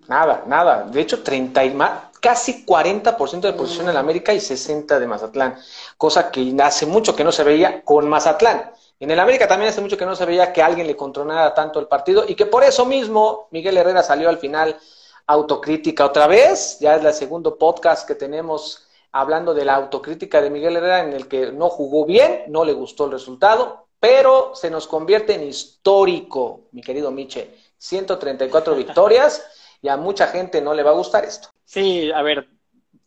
Nada, 0.08 0.44
nada. 0.48 0.84
De 0.84 1.02
hecho, 1.02 1.24
30 1.24 1.66
y 1.66 1.74
más, 1.74 1.92
casi 2.20 2.66
40% 2.66 3.42
de 3.42 3.54
posición 3.54 3.90
en 3.90 3.98
América 3.98 4.34
y 4.34 4.40
60 4.40 5.00
de 5.00 5.08
Mazatlán. 5.08 5.58
Cosa 5.98 6.32
que 6.32 6.56
hace 6.62 6.86
mucho 6.86 7.16
que 7.16 7.24
no 7.24 7.32
se 7.32 7.44
veía 7.44 7.84
con 7.84 8.08
Mazatlán. 8.08 8.72
En 9.00 9.12
el 9.12 9.20
América 9.20 9.48
también 9.48 9.70
hace 9.70 9.82
mucho 9.82 9.98
que 9.98 10.06
no 10.06 10.16
se 10.16 10.26
veía 10.26 10.54
que 10.54 10.62
alguien 10.62 10.88
le 10.88 10.96
controlara 10.96 11.54
tanto 11.54 11.80
el 11.80 11.88
partido 11.88 12.24
y 12.28 12.36
que 12.36 12.46
por 12.46 12.64
eso 12.64 12.86
mismo 12.86 13.48
Miguel 13.52 13.78
Herrera 13.78 14.02
salió 14.04 14.30
al 14.30 14.38
final 14.38 14.78
autocrítica 15.28 16.06
otra 16.06 16.28
vez. 16.28 16.80
Ya 16.80 16.96
es 16.96 17.04
el 17.04 17.14
segundo 17.14 17.58
podcast 17.58 18.08
que 18.08 18.16
tenemos 18.16 18.88
hablando 19.12 19.54
de 19.54 19.66
la 19.66 19.76
autocrítica 19.76 20.42
de 20.42 20.50
Miguel 20.50 20.78
Herrera 20.78 21.02
en 21.02 21.14
el 21.14 21.28
que 21.28 21.52
no 21.52 21.70
jugó 21.70 22.06
bien, 22.06 22.44
no 22.48 22.64
le 22.64 22.74
gustó 22.74 23.06
el 23.06 23.12
resultado, 23.12 23.88
pero 24.00 24.56
se 24.56 24.70
nos 24.70 24.88
convierte 24.88 25.36
en 25.36 25.44
histórico, 25.44 26.62
mi 26.72 26.82
querido 26.82 27.12
Miche. 27.12 27.56
134 27.78 28.76
victorias 28.78 29.46
y 29.86 29.88
a 29.88 29.98
mucha 29.98 30.25
gente 30.25 30.63
no 30.63 30.74
le 30.74 30.82
va 30.82 30.89
a 30.89 30.96
gustar 30.96 31.25
esto. 31.25 31.50
Sí, 31.63 32.10
a 32.12 32.24
ver, 32.24 32.50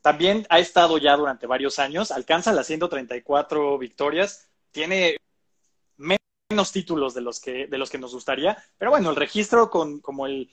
también 0.01 0.47
ha 0.49 0.61
estado 0.61 0.97
ya 0.97 1.17
durante 1.17 1.49
varios 1.49 1.81
años, 1.81 2.13
alcanza 2.13 2.53
las 2.53 2.69
134 2.69 3.79
victorias, 3.79 4.49
tiene 4.71 5.17
menos 5.97 6.71
títulos 6.71 7.15
de 7.15 7.21
los 7.21 7.41
que, 7.41 7.67
de 7.67 7.79
los 7.79 7.91
que 7.91 7.99
nos 7.99 8.15
gustaría, 8.15 8.57
pero 8.79 8.93
bueno, 8.93 9.11
el 9.11 9.17
registro 9.17 9.69
con 9.71 9.99
como 9.99 10.27
el, 10.27 10.49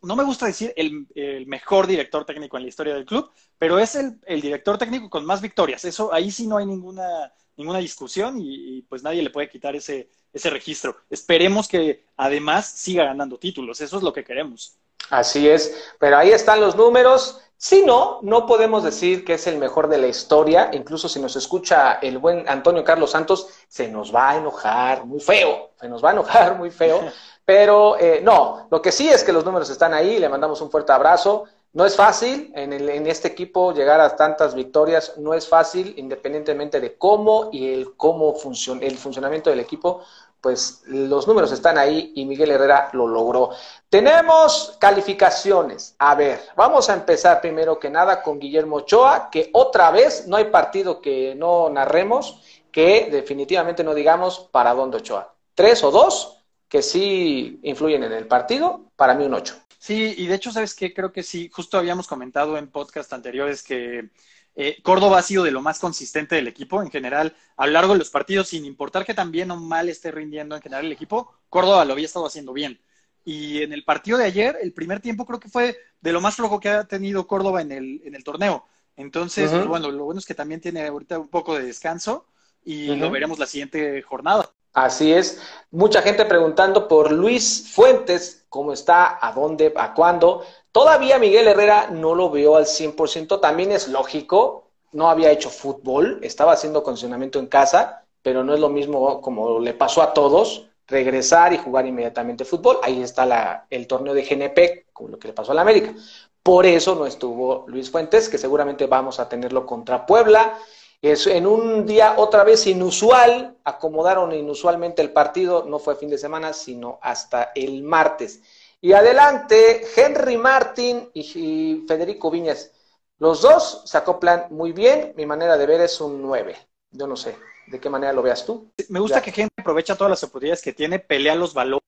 no 0.00 0.14
me 0.14 0.22
gusta 0.22 0.46
decir 0.46 0.72
el, 0.76 1.08
mejor 1.48 1.88
director 1.88 2.24
técnico 2.24 2.56
en 2.56 2.62
la 2.62 2.68
historia 2.68 2.94
del 2.94 3.04
club, 3.04 3.32
pero 3.58 3.80
es 3.80 3.96
el, 3.96 4.40
director 4.40 4.78
técnico 4.78 5.10
con 5.10 5.26
más 5.26 5.42
victorias. 5.42 5.84
Eso 5.84 6.14
ahí 6.14 6.30
sí 6.30 6.46
no 6.46 6.56
hay 6.56 6.66
ninguna, 6.66 7.32
ninguna 7.56 7.80
discusión 7.80 8.38
y, 8.38 8.78
y, 8.78 8.82
pues 8.82 9.02
nadie 9.02 9.24
le 9.24 9.30
puede 9.30 9.50
quitar 9.50 9.74
ese, 9.74 10.08
ese 10.32 10.50
registro. 10.50 10.98
Esperemos 11.10 11.66
que 11.66 12.04
además 12.16 12.70
siga 12.70 13.06
ganando 13.06 13.38
títulos, 13.38 13.80
eso 13.80 13.96
es 13.96 14.04
lo 14.04 14.12
que 14.12 14.22
queremos. 14.22 14.78
Así 15.10 15.48
es, 15.48 15.74
pero 15.98 16.16
ahí 16.16 16.30
están 16.30 16.60
los 16.60 16.76
números. 16.76 17.40
Si 17.56 17.82
no, 17.82 18.18
no 18.22 18.46
podemos 18.46 18.84
decir 18.84 19.24
que 19.24 19.34
es 19.34 19.46
el 19.46 19.58
mejor 19.58 19.88
de 19.88 19.98
la 19.98 20.06
historia. 20.06 20.70
Incluso 20.72 21.08
si 21.08 21.20
nos 21.20 21.36
escucha 21.36 21.94
el 21.94 22.18
buen 22.18 22.48
Antonio 22.48 22.84
Carlos 22.84 23.12
Santos, 23.12 23.48
se 23.68 23.88
nos 23.88 24.14
va 24.14 24.30
a 24.30 24.36
enojar 24.36 25.04
muy 25.06 25.20
feo, 25.20 25.70
se 25.80 25.88
nos 25.88 26.04
va 26.04 26.10
a 26.10 26.12
enojar 26.12 26.56
muy 26.56 26.70
feo. 26.70 27.00
Pero 27.44 27.98
eh, 27.98 28.20
no, 28.22 28.68
lo 28.70 28.80
que 28.80 28.90
sí 28.90 29.08
es 29.08 29.22
que 29.22 29.32
los 29.32 29.44
números 29.44 29.68
están 29.70 29.92
ahí, 29.92 30.18
le 30.18 30.28
mandamos 30.28 30.60
un 30.60 30.70
fuerte 30.70 30.92
abrazo. 30.92 31.44
No 31.74 31.84
es 31.84 31.96
fácil 31.96 32.52
en, 32.54 32.72
el, 32.72 32.88
en 32.88 33.06
este 33.08 33.28
equipo 33.28 33.72
llegar 33.72 34.00
a 34.00 34.14
tantas 34.14 34.54
victorias, 34.54 35.14
no 35.18 35.34
es 35.34 35.48
fácil, 35.48 35.94
independientemente 35.96 36.80
de 36.80 36.96
cómo 36.96 37.50
y 37.50 37.72
el 37.72 37.96
cómo 37.96 38.34
funciona 38.34 38.86
el 38.86 38.96
funcionamiento 38.96 39.50
del 39.50 39.58
equipo, 39.58 40.02
pues 40.44 40.82
los 40.88 41.26
números 41.26 41.52
están 41.52 41.78
ahí 41.78 42.12
y 42.14 42.26
Miguel 42.26 42.50
Herrera 42.50 42.90
lo 42.92 43.08
logró. 43.08 43.52
Tenemos 43.88 44.76
calificaciones. 44.78 45.96
A 45.98 46.14
ver, 46.14 46.38
vamos 46.54 46.90
a 46.90 46.92
empezar 46.92 47.40
primero 47.40 47.80
que 47.80 47.88
nada 47.88 48.22
con 48.22 48.38
Guillermo 48.38 48.76
Ochoa, 48.76 49.30
que 49.32 49.48
otra 49.54 49.90
vez 49.90 50.26
no 50.28 50.36
hay 50.36 50.44
partido 50.50 51.00
que 51.00 51.34
no 51.34 51.70
narremos, 51.70 52.42
que 52.70 53.08
definitivamente 53.10 53.82
no 53.82 53.94
digamos 53.94 54.50
para 54.52 54.74
dónde 54.74 54.98
Ochoa. 54.98 55.34
Tres 55.54 55.82
o 55.82 55.90
dos 55.90 56.44
que 56.68 56.82
sí 56.82 57.58
influyen 57.62 58.04
en 58.04 58.12
el 58.12 58.26
partido, 58.26 58.82
para 58.96 59.14
mí 59.14 59.24
un 59.24 59.32
ocho. 59.32 59.54
Sí, 59.78 60.14
y 60.18 60.26
de 60.26 60.34
hecho, 60.34 60.52
¿sabes 60.52 60.74
qué? 60.74 60.92
Creo 60.92 61.10
que 61.10 61.22
sí, 61.22 61.48
justo 61.50 61.78
habíamos 61.78 62.06
comentado 62.06 62.58
en 62.58 62.70
podcast 62.70 63.10
anteriores 63.14 63.62
que 63.62 64.10
eh, 64.56 64.80
Córdoba 64.82 65.18
ha 65.18 65.22
sido 65.22 65.44
de 65.44 65.50
lo 65.50 65.62
más 65.62 65.78
consistente 65.78 66.36
del 66.36 66.48
equipo 66.48 66.82
en 66.82 66.90
general 66.90 67.36
a 67.56 67.66
lo 67.66 67.72
largo 67.72 67.92
de 67.92 67.98
los 67.98 68.10
partidos, 68.10 68.48
sin 68.48 68.64
importar 68.64 69.04
que 69.04 69.14
tan 69.14 69.32
bien 69.32 69.50
o 69.50 69.56
mal 69.56 69.88
esté 69.88 70.10
rindiendo 70.10 70.54
en 70.54 70.62
general 70.62 70.86
el 70.86 70.92
equipo, 70.92 71.32
Córdoba 71.48 71.84
lo 71.84 71.92
había 71.92 72.06
estado 72.06 72.26
haciendo 72.26 72.52
bien. 72.52 72.80
Y 73.24 73.62
en 73.62 73.72
el 73.72 73.84
partido 73.84 74.18
de 74.18 74.24
ayer, 74.24 74.58
el 74.60 74.72
primer 74.72 75.00
tiempo 75.00 75.24
creo 75.24 75.40
que 75.40 75.48
fue 75.48 75.76
de 76.00 76.12
lo 76.12 76.20
más 76.20 76.36
flojo 76.36 76.60
que 76.60 76.68
ha 76.68 76.84
tenido 76.84 77.26
Córdoba 77.26 77.62
en 77.62 77.72
el, 77.72 78.02
en 78.04 78.14
el 78.14 78.22
torneo. 78.22 78.66
Entonces, 78.96 79.50
pues, 79.50 79.66
bueno, 79.66 79.90
lo 79.90 80.04
bueno 80.04 80.20
es 80.20 80.26
que 80.26 80.34
también 80.34 80.60
tiene 80.60 80.86
ahorita 80.86 81.18
un 81.18 81.28
poco 81.28 81.56
de 81.56 81.64
descanso 81.64 82.26
y 82.64 82.94
lo 82.96 83.10
veremos 83.10 83.38
la 83.38 83.46
siguiente 83.46 84.02
jornada. 84.02 84.50
Así 84.72 85.12
es. 85.12 85.40
Mucha 85.70 86.02
gente 86.02 86.24
preguntando 86.24 86.88
por 86.88 87.12
Luis 87.12 87.70
Fuentes, 87.72 88.44
cómo 88.48 88.72
está, 88.72 89.18
a 89.24 89.32
dónde, 89.32 89.72
a 89.76 89.94
cuándo. 89.94 90.44
Todavía 90.74 91.20
Miguel 91.20 91.46
Herrera 91.46 91.90
no 91.92 92.16
lo 92.16 92.30
veo 92.30 92.56
al 92.56 92.66
100%, 92.66 93.38
también 93.38 93.70
es 93.70 93.86
lógico, 93.86 94.72
no 94.90 95.08
había 95.08 95.30
hecho 95.30 95.48
fútbol, 95.48 96.18
estaba 96.20 96.50
haciendo 96.50 96.82
condicionamiento 96.82 97.38
en 97.38 97.46
casa, 97.46 98.04
pero 98.22 98.42
no 98.42 98.52
es 98.52 98.58
lo 98.58 98.68
mismo 98.68 99.20
como 99.20 99.60
le 99.60 99.72
pasó 99.74 100.02
a 100.02 100.12
todos, 100.12 100.66
regresar 100.88 101.52
y 101.52 101.58
jugar 101.58 101.86
inmediatamente 101.86 102.44
fútbol. 102.44 102.78
Ahí 102.82 103.04
está 103.04 103.68
el 103.70 103.86
torneo 103.86 104.14
de 104.14 104.24
GNP, 104.24 104.86
como 104.92 105.10
lo 105.10 105.18
que 105.20 105.28
le 105.28 105.34
pasó 105.34 105.52
a 105.52 105.54
la 105.54 105.60
América. 105.60 105.94
Por 106.42 106.66
eso 106.66 106.96
no 106.96 107.06
estuvo 107.06 107.64
Luis 107.68 107.88
Fuentes, 107.88 108.28
que 108.28 108.36
seguramente 108.36 108.88
vamos 108.88 109.20
a 109.20 109.28
tenerlo 109.28 109.66
contra 109.66 110.04
Puebla. 110.04 110.58
Es 111.00 111.28
en 111.28 111.46
un 111.46 111.86
día 111.86 112.14
otra 112.16 112.42
vez 112.42 112.66
inusual, 112.66 113.58
acomodaron 113.62 114.32
inusualmente 114.32 115.02
el 115.02 115.12
partido, 115.12 115.64
no 115.68 115.78
fue 115.78 115.94
fin 115.94 116.10
de 116.10 116.18
semana, 116.18 116.52
sino 116.52 116.98
hasta 117.00 117.52
el 117.54 117.84
martes. 117.84 118.42
Y 118.80 118.92
adelante, 118.92 119.86
Henry 119.96 120.36
Martin 120.36 121.10
y, 121.14 121.84
Federico 121.86 122.30
Viñas. 122.30 122.72
Los 123.18 123.42
dos 123.42 123.82
se 123.86 123.96
acoplan 123.96 124.48
muy 124.50 124.72
bien, 124.72 125.14
mi 125.16 125.24
manera 125.24 125.56
de 125.56 125.66
ver 125.66 125.80
es 125.80 126.00
un 126.00 126.20
9. 126.20 126.56
Yo 126.90 127.06
no 127.06 127.16
sé, 127.16 127.36
¿de 127.66 127.80
qué 127.80 127.88
manera 127.88 128.12
lo 128.12 128.22
veas 128.22 128.44
tú? 128.44 128.72
Me 128.88 129.00
gusta 129.00 129.22
que 129.22 129.30
Henry 129.30 129.54
aprovecha 129.56 129.96
todas 129.96 130.10
las 130.10 130.22
oportunidades 130.24 130.62
que 130.62 130.72
tiene, 130.72 130.98
pelea 130.98 131.34
los 131.34 131.54
valores 131.54 131.84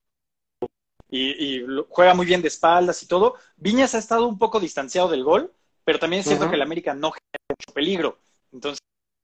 y, 1.09 1.65
juega 1.89 2.15
muy 2.15 2.27
bien 2.27 2.43
de 2.43 2.49
espaldas 2.49 3.03
y 3.03 3.07
todo. 3.07 3.35
Viñas 3.57 3.95
ha 3.95 3.99
estado 3.99 4.27
un 4.27 4.39
poco 4.39 4.61
distanciado 4.61 5.09
del 5.09 5.25
gol, 5.25 5.53
pero 5.85 5.99
también 5.99 6.21
es 6.21 6.27
cierto 6.27 6.49
que 6.49 6.57
el 6.57 6.63
América 6.63 6.95
no 6.95 7.13
genera 7.13 7.47
mucho 7.49 7.75
peligro. 7.75 8.19
Entonces, 8.53 8.81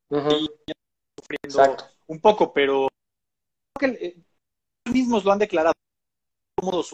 sufriendo 0.08 1.76
un 2.06 2.20
poco, 2.20 2.52
pero 2.52 2.88
creo 3.78 3.94
que 3.94 4.06
ellos 4.06 4.94
mismos 4.94 5.24
lo 5.24 5.32
han 5.32 5.38
declarado 5.38 5.72
cómodos. 6.56 6.92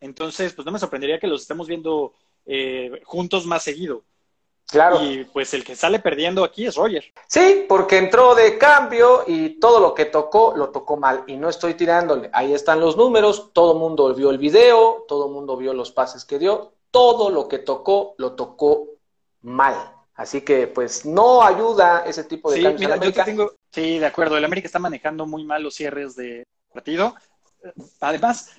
Entonces, 0.00 0.52
pues 0.52 0.64
no 0.66 0.72
me 0.72 0.78
sorprendería 0.78 1.18
que 1.18 1.26
los 1.26 1.42
estemos 1.42 1.66
viendo 1.66 2.12
eh, 2.44 3.00
juntos 3.04 3.46
más 3.46 3.62
seguido. 3.62 4.04
Claro. 4.68 5.00
Y 5.02 5.24
pues 5.24 5.54
el 5.54 5.62
que 5.62 5.76
sale 5.76 6.00
perdiendo 6.00 6.42
aquí 6.42 6.66
es 6.66 6.74
Roger. 6.74 7.04
Sí, 7.28 7.64
porque 7.68 7.98
entró 7.98 8.34
de 8.34 8.58
cambio 8.58 9.22
y 9.26 9.60
todo 9.60 9.78
lo 9.78 9.94
que 9.94 10.06
tocó, 10.06 10.54
lo 10.56 10.70
tocó 10.70 10.96
mal. 10.96 11.22
Y 11.26 11.36
no 11.36 11.48
estoy 11.48 11.74
tirándole. 11.74 12.30
Ahí 12.32 12.52
están 12.52 12.80
los 12.80 12.96
números, 12.96 13.50
todo 13.52 13.72
el 13.72 13.78
mundo 13.78 14.12
vio 14.14 14.30
el 14.30 14.38
video, 14.38 15.04
todo 15.06 15.26
el 15.26 15.32
mundo 15.32 15.56
vio 15.56 15.72
los 15.72 15.92
pases 15.92 16.24
que 16.24 16.38
dio. 16.38 16.72
Todo 16.90 17.30
lo 17.30 17.46
que 17.46 17.58
tocó, 17.58 18.14
lo 18.18 18.32
tocó 18.32 18.88
mal. 19.42 19.92
Así 20.14 20.40
que, 20.40 20.66
pues, 20.66 21.04
no 21.04 21.42
ayuda 21.42 22.04
ese 22.06 22.24
tipo 22.24 22.50
de 22.50 22.56
sí, 22.56 22.66
mira, 22.78 22.96
yo 22.96 23.12
tengo, 23.12 23.52
sí, 23.70 23.98
de 23.98 24.06
acuerdo. 24.06 24.36
El 24.36 24.44
América 24.44 24.66
está 24.66 24.78
manejando 24.78 25.26
muy 25.26 25.44
mal 25.44 25.62
los 25.62 25.74
cierres 25.74 26.16
de 26.16 26.42
partido. 26.72 27.14
Además, 28.00 28.50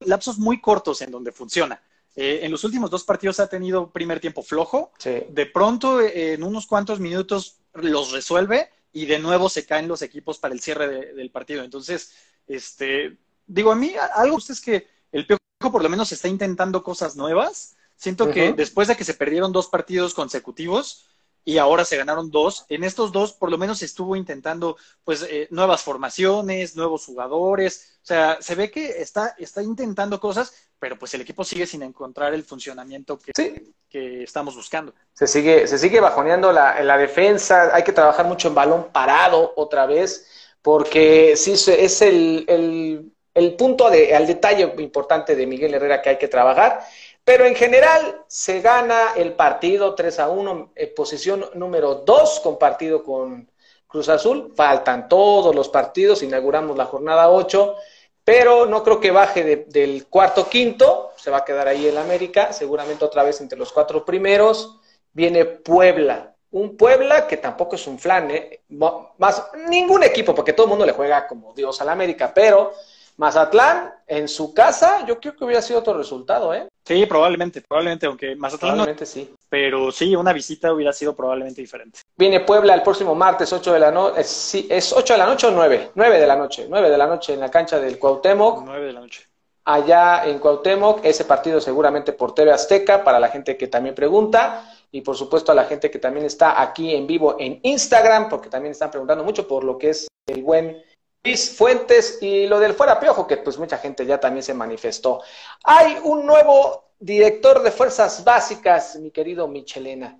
lapsos 0.00 0.38
muy 0.38 0.60
cortos 0.60 1.02
en 1.02 1.10
donde 1.10 1.32
funciona. 1.32 1.82
Eh, 2.14 2.40
en 2.42 2.50
los 2.50 2.64
últimos 2.64 2.90
dos 2.90 3.04
partidos 3.04 3.40
ha 3.40 3.46
tenido 3.46 3.90
primer 3.90 4.20
tiempo 4.20 4.42
flojo. 4.42 4.92
De 5.04 5.46
pronto, 5.46 6.00
eh, 6.00 6.34
en 6.34 6.42
unos 6.42 6.66
cuantos 6.66 7.00
minutos, 7.00 7.60
los 7.74 8.12
resuelve 8.12 8.70
y 8.92 9.06
de 9.06 9.18
nuevo 9.18 9.48
se 9.48 9.66
caen 9.66 9.88
los 9.88 10.02
equipos 10.02 10.38
para 10.38 10.54
el 10.54 10.60
cierre 10.60 11.12
del 11.14 11.30
partido. 11.30 11.62
Entonces, 11.62 12.12
este, 12.46 13.18
digo, 13.46 13.70
a 13.70 13.76
mí 13.76 13.94
algo 14.14 14.38
es 14.38 14.60
que 14.60 14.88
el 15.12 15.26
Piojo 15.26 15.38
por 15.72 15.82
lo 15.82 15.88
menos 15.88 16.10
está 16.12 16.28
intentando 16.28 16.82
cosas 16.82 17.16
nuevas 17.16 17.76
Siento 17.98 18.30
que 18.30 18.52
después 18.52 18.86
de 18.86 18.96
que 18.96 19.02
se 19.02 19.14
perdieron 19.14 19.52
dos 19.52 19.66
partidos 19.66 20.14
consecutivos 20.14 21.08
y 21.48 21.56
ahora 21.56 21.82
se 21.86 21.96
ganaron 21.96 22.30
dos, 22.30 22.66
en 22.68 22.84
estos 22.84 23.10
dos 23.10 23.32
por 23.32 23.50
lo 23.50 23.56
menos 23.56 23.82
estuvo 23.82 24.14
intentando 24.14 24.76
pues 25.02 25.22
eh, 25.22 25.48
nuevas 25.50 25.80
formaciones, 25.80 26.76
nuevos 26.76 27.06
jugadores, 27.06 27.98
o 28.02 28.06
sea, 28.06 28.36
se 28.42 28.54
ve 28.54 28.70
que 28.70 29.00
está, 29.00 29.34
está 29.38 29.62
intentando 29.62 30.20
cosas, 30.20 30.52
pero 30.78 30.98
pues 30.98 31.14
el 31.14 31.22
equipo 31.22 31.44
sigue 31.44 31.64
sin 31.64 31.82
encontrar 31.82 32.34
el 32.34 32.44
funcionamiento 32.44 33.18
que, 33.18 33.72
que 33.88 34.24
estamos 34.24 34.56
buscando. 34.56 34.92
Se 35.14 35.26
sigue, 35.26 35.66
se 35.66 35.78
sigue 35.78 36.00
bajoneando 36.00 36.52
la, 36.52 36.82
la 36.82 36.98
defensa, 36.98 37.74
hay 37.74 37.82
que 37.82 37.92
trabajar 37.92 38.26
mucho 38.26 38.48
en 38.48 38.54
balón 38.54 38.88
parado 38.92 39.54
otra 39.56 39.86
vez, 39.86 40.26
porque 40.60 41.34
sí 41.34 41.52
es 41.52 42.02
el, 42.02 42.44
el, 42.46 43.10
el 43.32 43.54
punto 43.54 43.88
de, 43.88 44.14
al 44.14 44.26
detalle 44.26 44.74
importante 44.80 45.34
de 45.34 45.46
Miguel 45.46 45.72
Herrera 45.72 46.02
que 46.02 46.10
hay 46.10 46.18
que 46.18 46.28
trabajar 46.28 46.84
pero 47.28 47.44
en 47.44 47.54
general 47.54 48.24
se 48.26 48.62
gana 48.62 49.12
el 49.14 49.34
partido 49.34 49.94
3 49.94 50.18
a 50.18 50.30
1, 50.30 50.72
eh, 50.74 50.86
posición 50.86 51.44
número 51.52 51.96
2, 51.96 52.40
compartido 52.40 53.02
con 53.04 53.50
Cruz 53.86 54.08
Azul. 54.08 54.54
Faltan 54.56 55.10
todos 55.10 55.54
los 55.54 55.68
partidos, 55.68 56.22
inauguramos 56.22 56.78
la 56.78 56.86
jornada 56.86 57.28
8, 57.28 57.76
pero 58.24 58.64
no 58.64 58.82
creo 58.82 58.98
que 58.98 59.10
baje 59.10 59.66
del 59.68 60.06
cuarto 60.06 60.48
quinto, 60.48 61.12
se 61.18 61.30
va 61.30 61.36
a 61.36 61.44
quedar 61.44 61.68
ahí 61.68 61.86
el 61.86 61.98
América, 61.98 62.50
seguramente 62.54 63.04
otra 63.04 63.24
vez 63.24 63.42
entre 63.42 63.58
los 63.58 63.72
cuatro 63.72 64.06
primeros. 64.06 64.78
Viene 65.12 65.44
Puebla, 65.44 66.34
un 66.52 66.78
Puebla 66.78 67.26
que 67.26 67.36
tampoco 67.36 67.76
es 67.76 67.86
un 67.86 67.98
flan, 67.98 68.30
¿eh? 68.30 68.62
más 68.70 69.50
ningún 69.68 70.02
equipo, 70.02 70.34
porque 70.34 70.54
todo 70.54 70.64
el 70.64 70.70
mundo 70.70 70.86
le 70.86 70.92
juega 70.92 71.28
como 71.28 71.52
Dios 71.52 71.78
al 71.82 71.90
América, 71.90 72.32
pero 72.34 72.72
Mazatlán 73.18 73.92
en 74.06 74.28
su 74.28 74.54
casa, 74.54 75.04
yo 75.04 75.20
creo 75.20 75.36
que 75.36 75.44
hubiera 75.44 75.60
sido 75.60 75.80
otro 75.80 75.92
resultado, 75.92 76.54
¿eh? 76.54 76.67
Sí, 76.88 77.04
probablemente, 77.04 77.60
probablemente, 77.60 78.06
aunque 78.06 78.34
Mazatlán 78.34 78.70
probablemente 78.70 79.04
sí. 79.04 79.34
Pero 79.50 79.92
sí, 79.92 80.16
una 80.16 80.32
visita 80.32 80.72
hubiera 80.72 80.90
sido 80.90 81.14
probablemente 81.14 81.60
diferente. 81.60 82.00
Viene 82.16 82.40
Puebla 82.40 82.72
el 82.72 82.80
próximo 82.80 83.14
martes, 83.14 83.52
8 83.52 83.74
de 83.74 83.78
la 83.78 83.90
noche. 83.90 84.24
Sí, 84.24 84.66
¿Es 84.70 84.94
8 84.94 85.12
de 85.12 85.18
la 85.18 85.26
noche 85.26 85.48
o 85.48 85.50
9? 85.50 85.90
9 85.94 86.18
de 86.18 86.26
la 86.26 86.34
noche. 86.34 86.66
9 86.66 86.88
de 86.88 86.96
la 86.96 87.06
noche 87.06 87.34
en 87.34 87.40
la 87.40 87.50
cancha 87.50 87.78
del 87.78 87.98
Cuauhtémoc. 87.98 88.62
9 88.64 88.86
de 88.86 88.92
la 88.94 89.00
noche. 89.00 89.22
Allá 89.66 90.24
en 90.24 90.38
Cuauhtémoc, 90.38 91.04
ese 91.04 91.26
partido 91.26 91.60
seguramente 91.60 92.14
por 92.14 92.34
TV 92.34 92.52
Azteca, 92.52 93.04
para 93.04 93.20
la 93.20 93.28
gente 93.28 93.58
que 93.58 93.66
también 93.66 93.94
pregunta. 93.94 94.74
Y 94.90 95.02
por 95.02 95.14
supuesto 95.14 95.52
a 95.52 95.54
la 95.54 95.64
gente 95.64 95.90
que 95.90 95.98
también 95.98 96.24
está 96.24 96.62
aquí 96.62 96.94
en 96.94 97.06
vivo 97.06 97.36
en 97.38 97.60
Instagram, 97.64 98.30
porque 98.30 98.48
también 98.48 98.72
están 98.72 98.90
preguntando 98.90 99.24
mucho 99.24 99.46
por 99.46 99.62
lo 99.62 99.76
que 99.76 99.90
es 99.90 100.08
el 100.26 100.42
buen 100.42 100.82
Luis 101.24 101.56
Fuentes 101.56 102.18
y 102.20 102.46
lo 102.46 102.58
del 102.58 102.74
fuera 102.74 103.00
piojo, 103.00 103.26
que 103.26 103.38
pues 103.38 103.58
mucha 103.58 103.78
gente 103.78 104.06
ya 104.06 104.18
también 104.18 104.42
se 104.42 104.54
manifestó. 104.54 105.22
Hay 105.64 105.98
un 106.02 106.26
nuevo 106.26 106.92
director 106.98 107.62
de 107.62 107.70
fuerzas 107.70 108.24
básicas, 108.24 108.96
mi 108.96 109.10
querido 109.10 109.48
Michelena. 109.48 110.18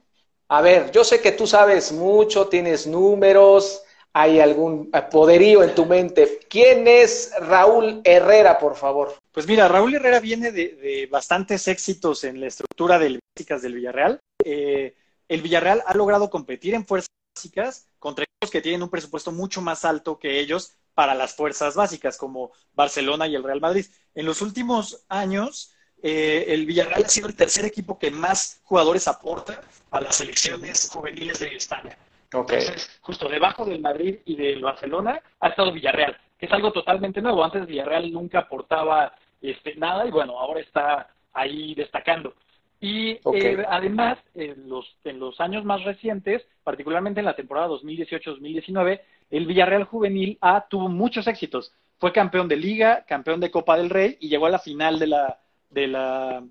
A 0.48 0.62
ver, 0.62 0.90
yo 0.90 1.04
sé 1.04 1.20
que 1.20 1.32
tú 1.32 1.46
sabes 1.46 1.92
mucho, 1.92 2.48
tienes 2.48 2.86
números, 2.86 3.82
hay 4.12 4.40
algún 4.40 4.90
poderío 5.10 5.62
en 5.62 5.74
tu 5.74 5.84
mente. 5.84 6.40
¿Quién 6.48 6.88
es 6.88 7.32
Raúl 7.40 8.00
Herrera, 8.04 8.58
por 8.58 8.74
favor? 8.74 9.14
Pues 9.30 9.46
mira, 9.46 9.68
Raúl 9.68 9.94
Herrera 9.94 10.20
viene 10.20 10.50
de, 10.50 11.06
bastantes 11.10 11.68
éxitos 11.68 12.24
en 12.24 12.40
la 12.40 12.46
estructura 12.46 12.98
de 12.98 13.20
básicas 13.36 13.62
del 13.62 13.74
Villarreal. 13.74 14.20
Eh, 14.44 14.96
el 15.28 15.42
Villarreal 15.42 15.82
ha 15.86 15.94
logrado 15.94 16.30
competir 16.30 16.74
en 16.74 16.86
fuerzas 16.86 17.10
básicas 17.36 17.86
contra 17.98 18.24
equipos 18.24 18.50
que 18.50 18.62
tienen 18.62 18.82
un 18.82 18.90
presupuesto 18.90 19.30
mucho 19.30 19.60
más 19.60 19.84
alto 19.84 20.18
que 20.18 20.40
ellos 20.40 20.72
para 20.98 21.14
las 21.14 21.36
fuerzas 21.36 21.76
básicas, 21.76 22.18
como 22.18 22.50
Barcelona 22.74 23.28
y 23.28 23.36
el 23.36 23.44
Real 23.44 23.60
Madrid. 23.60 23.86
En 24.16 24.26
los 24.26 24.42
últimos 24.42 25.06
años, 25.08 25.72
eh, 26.02 26.46
el 26.48 26.66
Villarreal 26.66 27.04
ha 27.04 27.08
sido 27.08 27.28
el 27.28 27.36
tercer 27.36 27.64
equipo 27.64 28.00
que 28.00 28.10
más 28.10 28.60
jugadores 28.64 29.06
aporta 29.06 29.60
a 29.92 30.00
las 30.00 30.16
selecciones 30.16 30.90
juveniles 30.92 31.38
de 31.38 31.54
España. 31.54 31.96
Entonces, 32.24 32.98
justo 33.00 33.28
debajo 33.28 33.64
del 33.64 33.80
Madrid 33.80 34.16
y 34.24 34.34
del 34.34 34.60
Barcelona 34.60 35.22
ha 35.38 35.48
estado 35.50 35.70
Villarreal, 35.70 36.18
que 36.36 36.46
es 36.46 36.52
algo 36.52 36.72
totalmente 36.72 37.22
nuevo. 37.22 37.44
Antes 37.44 37.68
Villarreal 37.68 38.12
nunca 38.12 38.40
aportaba 38.40 39.14
este, 39.40 39.76
nada 39.76 40.04
y 40.04 40.10
bueno, 40.10 40.36
ahora 40.36 40.58
está 40.58 41.14
ahí 41.32 41.76
destacando. 41.76 42.34
Y 42.80 43.20
eh, 43.34 43.64
además, 43.68 44.18
en 44.34 44.68
los, 44.68 44.84
en 45.04 45.20
los 45.20 45.40
años 45.40 45.64
más 45.64 45.84
recientes, 45.84 46.44
particularmente 46.64 47.20
en 47.20 47.26
la 47.26 47.36
temporada 47.36 47.68
2018-2019, 47.68 49.00
el 49.30 49.46
Villarreal 49.46 49.84
Juvenil 49.84 50.38
A 50.40 50.66
tuvo 50.68 50.88
muchos 50.88 51.26
éxitos. 51.26 51.72
fue 51.98 52.12
campeón 52.12 52.46
de 52.46 52.56
liga, 52.56 53.04
campeón 53.06 53.40
de 53.40 53.50
Copa 53.50 53.76
del 53.76 53.90
Rey 53.90 54.16
y 54.20 54.28
llegó 54.28 54.46
a 54.46 54.50
la 54.50 54.58
final 54.58 54.98
de 54.98 55.06
la, 55.08 55.40
de 55.68 55.86
la 55.88 56.44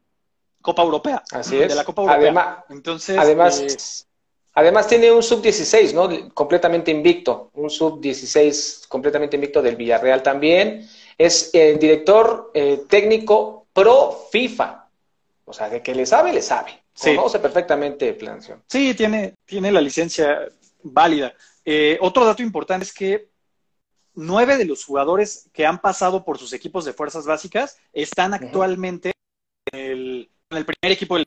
Copa 0.62 0.84
Europea. 0.84 1.24
Así 1.32 1.58
es. 1.58 1.70
De 1.70 1.76
la 1.76 1.86
Copa 1.86 2.02
Europea. 2.02 2.22
Además, 2.22 2.58
Entonces, 2.70 3.18
además, 3.18 3.62
eh, 3.62 4.06
además 4.54 4.88
tiene 4.88 5.12
un 5.12 5.24
sub-16, 5.24 5.94
¿no? 5.94 6.34
Completamente 6.34 6.92
invicto. 6.92 7.52
Un 7.54 7.70
sub-16 7.70 8.88
completamente 8.88 9.38
invicto 9.38 9.62
del 9.62 9.78
Villarreal 9.78 10.22
también. 10.22 10.88
Es 11.18 11.52
el 11.54 11.80
director 11.80 12.52
eh, 12.54 12.84
técnico 12.90 13.68
pro 13.72 14.28
FIFA. 14.32 14.90
O 15.46 15.54
sea, 15.54 15.70
de 15.70 15.82
que 15.82 15.96
le 15.96 16.06
sabe, 16.06 16.34
le 16.34 16.42
sabe. 16.42 16.72
Sí. 16.94 17.16
Conoce 17.16 17.40
perfectamente 17.40 18.14
plan. 18.14 18.40
Sí, 18.68 18.94
tiene, 18.96 19.36
tiene 19.46 19.72
la 19.72 19.80
licencia 19.80 20.50
válida. 20.84 21.34
Eh, 21.70 21.98
otro 22.00 22.24
dato 22.24 22.42
importante 22.42 22.86
es 22.86 22.94
que 22.94 23.30
nueve 24.14 24.56
de 24.56 24.64
los 24.64 24.86
jugadores 24.86 25.50
que 25.52 25.66
han 25.66 25.82
pasado 25.82 26.24
por 26.24 26.38
sus 26.38 26.54
equipos 26.54 26.86
de 26.86 26.94
fuerzas 26.94 27.26
básicas 27.26 27.78
están 27.92 28.34
actualmente 28.34 29.12
en, 29.74 30.30
el, 30.50 30.66
primer 30.66 30.94
equipo 30.94 31.18
del 31.18 31.26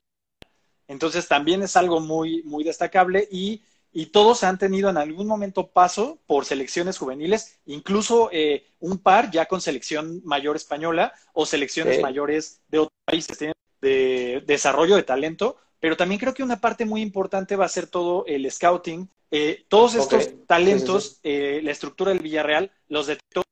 entonces 0.88 1.28
también 1.28 1.62
es 1.62 1.76
algo 1.76 2.00
muy, 2.00 2.42
muy 2.44 2.64
destacable 2.64 3.28
y, 3.30 3.62
y, 3.92 4.06
todos 4.06 4.42
han 4.42 4.56
tenido 4.56 4.88
en 4.88 4.96
algún 4.96 5.26
momento 5.26 5.68
paso 5.68 6.18
por 6.26 6.46
selecciones 6.46 6.96
juveniles, 6.96 7.60
incluso 7.66 8.30
eh, 8.32 8.64
un 8.80 8.96
par 8.96 9.30
ya 9.30 9.44
con 9.44 9.60
selección 9.60 10.22
mayor 10.24 10.56
española 10.56 11.12
o 11.34 11.44
selecciones 11.44 12.00
mayores 12.00 12.62
de 12.68 12.78
otros 12.78 12.98
países. 13.04 13.36
Tienen 13.36 13.54
de 13.82 14.42
desarrollo 14.46 14.96
de 14.96 15.02
talento, 15.02 15.58
pero 15.80 15.96
también 15.96 16.20
creo 16.20 16.34
que 16.34 16.42
una 16.42 16.60
parte 16.60 16.84
muy 16.84 17.00
importante 17.00 17.56
va 17.56 17.64
a 17.64 17.68
ser 17.68 17.86
todo 17.86 18.24
el 18.26 18.50
scouting. 18.50 19.08
Eh, 19.30 19.64
todos 19.68 19.94
estos 19.94 20.28
talentos, 20.46 21.18
eh, 21.22 21.60
la 21.62 21.72
estructura 21.72 22.10
del 22.10 22.20
Villarreal, 22.20 22.70
los 22.88 23.06
detectó 23.06 23.42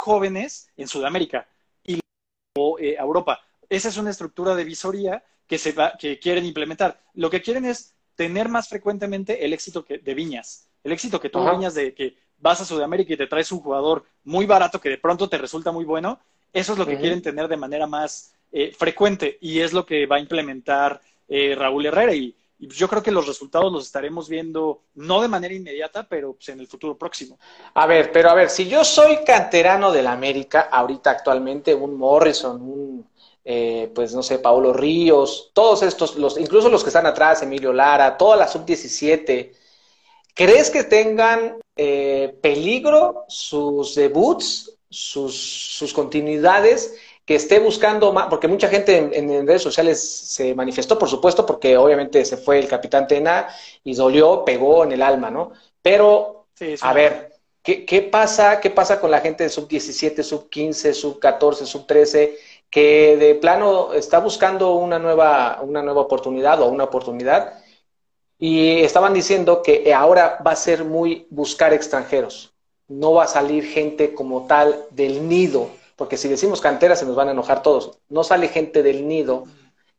jóvenes 0.00 0.68
en 0.76 0.88
Sudamérica 0.88 1.48
y 1.84 2.00
eh, 2.78 2.96
Europa. 2.98 3.40
Esa 3.68 3.88
es 3.88 3.96
una 3.96 4.10
estructura 4.10 4.54
de 4.54 4.64
visoría 4.64 5.24
que, 5.46 5.58
se 5.58 5.72
va, 5.72 5.94
que 5.98 6.18
quieren 6.18 6.44
implementar. 6.44 7.00
Lo 7.14 7.28
que 7.30 7.42
quieren 7.42 7.64
es 7.64 7.94
tener 8.14 8.48
más 8.48 8.68
frecuentemente 8.68 9.44
el 9.44 9.52
éxito 9.52 9.84
que, 9.84 9.98
de 9.98 10.14
Viñas. 10.14 10.68
El 10.84 10.92
éxito 10.92 11.20
que 11.20 11.30
tú 11.30 11.38
Viñas 11.50 11.74
de 11.74 11.94
que 11.94 12.16
vas 12.38 12.60
a 12.60 12.64
Sudamérica 12.64 13.14
y 13.14 13.16
te 13.16 13.26
traes 13.26 13.50
un 13.52 13.60
jugador 13.60 14.04
muy 14.24 14.46
barato 14.46 14.80
que 14.80 14.88
de 14.88 14.98
pronto 14.98 15.28
te 15.28 15.38
resulta 15.38 15.72
muy 15.72 15.84
bueno. 15.84 16.20
Eso 16.52 16.72
es 16.72 16.78
lo 16.78 16.86
que 16.86 16.98
quieren 16.98 17.22
tener 17.22 17.48
de 17.48 17.56
manera 17.56 17.86
más 17.86 18.34
eh, 18.50 18.72
frecuente 18.76 19.38
y 19.40 19.60
es 19.60 19.72
lo 19.72 19.86
que 19.86 20.04
va 20.06 20.16
a 20.16 20.20
implementar 20.20 21.00
eh, 21.28 21.54
Raúl 21.56 21.86
Herrera. 21.86 22.14
Y, 22.14 22.36
yo 22.58 22.86
creo 22.86 23.02
que 23.02 23.10
los 23.10 23.26
resultados 23.26 23.72
los 23.72 23.84
estaremos 23.86 24.28
viendo 24.28 24.84
no 24.94 25.20
de 25.20 25.26
manera 25.26 25.52
inmediata, 25.52 26.06
pero 26.08 26.34
pues, 26.34 26.48
en 26.50 26.60
el 26.60 26.68
futuro 26.68 26.96
próximo. 26.96 27.36
A 27.74 27.86
ver, 27.86 28.12
pero 28.12 28.30
a 28.30 28.34
ver, 28.34 28.50
si 28.50 28.68
yo 28.68 28.84
soy 28.84 29.24
canterano 29.26 29.90
del 29.90 30.06
América, 30.06 30.68
ahorita 30.70 31.10
actualmente, 31.10 31.74
un 31.74 31.96
Morrison, 31.96 32.62
un, 32.62 33.10
eh, 33.44 33.90
pues 33.92 34.14
no 34.14 34.22
sé, 34.22 34.38
Paolo 34.38 34.72
Ríos, 34.72 35.50
todos 35.52 35.82
estos, 35.82 36.14
los, 36.14 36.38
incluso 36.38 36.68
los 36.68 36.84
que 36.84 36.90
están 36.90 37.04
atrás, 37.04 37.42
Emilio 37.42 37.72
Lara, 37.72 38.16
toda 38.16 38.36
la 38.36 38.46
sub-17, 38.46 39.52
¿crees 40.32 40.70
que 40.70 40.84
tengan 40.84 41.56
peligro 41.74 43.24
sus 43.26 43.96
debuts, 43.96 44.78
sus, 44.88 45.34
sus 45.34 45.92
continuidades? 45.92 46.94
Que 47.24 47.36
esté 47.36 47.60
buscando 47.60 48.12
más, 48.12 48.26
porque 48.26 48.48
mucha 48.48 48.68
gente 48.68 48.96
en, 48.96 49.46
redes 49.46 49.62
sociales 49.62 50.02
se 50.02 50.54
manifestó, 50.54 50.98
por 50.98 51.08
supuesto, 51.08 51.46
porque 51.46 51.76
obviamente 51.76 52.24
se 52.24 52.36
fue 52.36 52.58
el 52.58 52.68
capitán 52.68 53.06
Tena 53.06 53.48
y 53.84 53.94
dolió, 53.94 54.44
pegó 54.44 54.84
en 54.84 54.92
el 54.92 55.02
alma, 55.02 55.30
¿no? 55.30 55.52
Pero, 55.80 56.46
a 56.80 56.92
ver, 56.92 57.32
¿qué, 57.62 57.84
¿qué, 57.84 58.02
pasa, 58.02 58.60
¿qué 58.60 58.70
pasa 58.70 59.00
con 59.00 59.10
la 59.10 59.20
gente 59.20 59.44
de 59.44 59.50
sub 59.50 59.68
17, 59.68 60.22
sub 60.22 60.48
15, 60.48 60.94
sub 60.94 61.20
14, 61.20 61.64
sub 61.64 61.86
13, 61.86 62.36
que 62.68 63.16
de 63.16 63.34
plano 63.36 63.92
está 63.92 64.18
buscando 64.18 64.74
una 64.74 64.98
nueva, 64.98 65.60
una 65.62 65.82
nueva 65.82 66.00
oportunidad 66.00 66.60
o 66.60 66.66
una 66.66 66.84
oportunidad? 66.84 67.62
Y 68.38 68.80
estaban 68.82 69.14
diciendo 69.14 69.62
que 69.62 69.94
ahora 69.94 70.38
va 70.44 70.52
a 70.52 70.56
ser 70.56 70.84
muy 70.84 71.28
buscar 71.30 71.72
extranjeros, 71.72 72.52
no 72.88 73.12
va 73.12 73.24
a 73.24 73.28
salir 73.28 73.64
gente 73.64 74.12
como 74.12 74.48
tal 74.48 74.86
del 74.90 75.28
nido 75.28 75.70
porque 76.02 76.16
si 76.16 76.26
decimos 76.26 76.60
cantera 76.60 76.96
se 76.96 77.06
nos 77.06 77.14
van 77.14 77.28
a 77.28 77.30
enojar 77.30 77.62
todos. 77.62 78.00
No 78.08 78.24
sale 78.24 78.48
gente 78.48 78.82
del 78.82 79.06
nido 79.06 79.44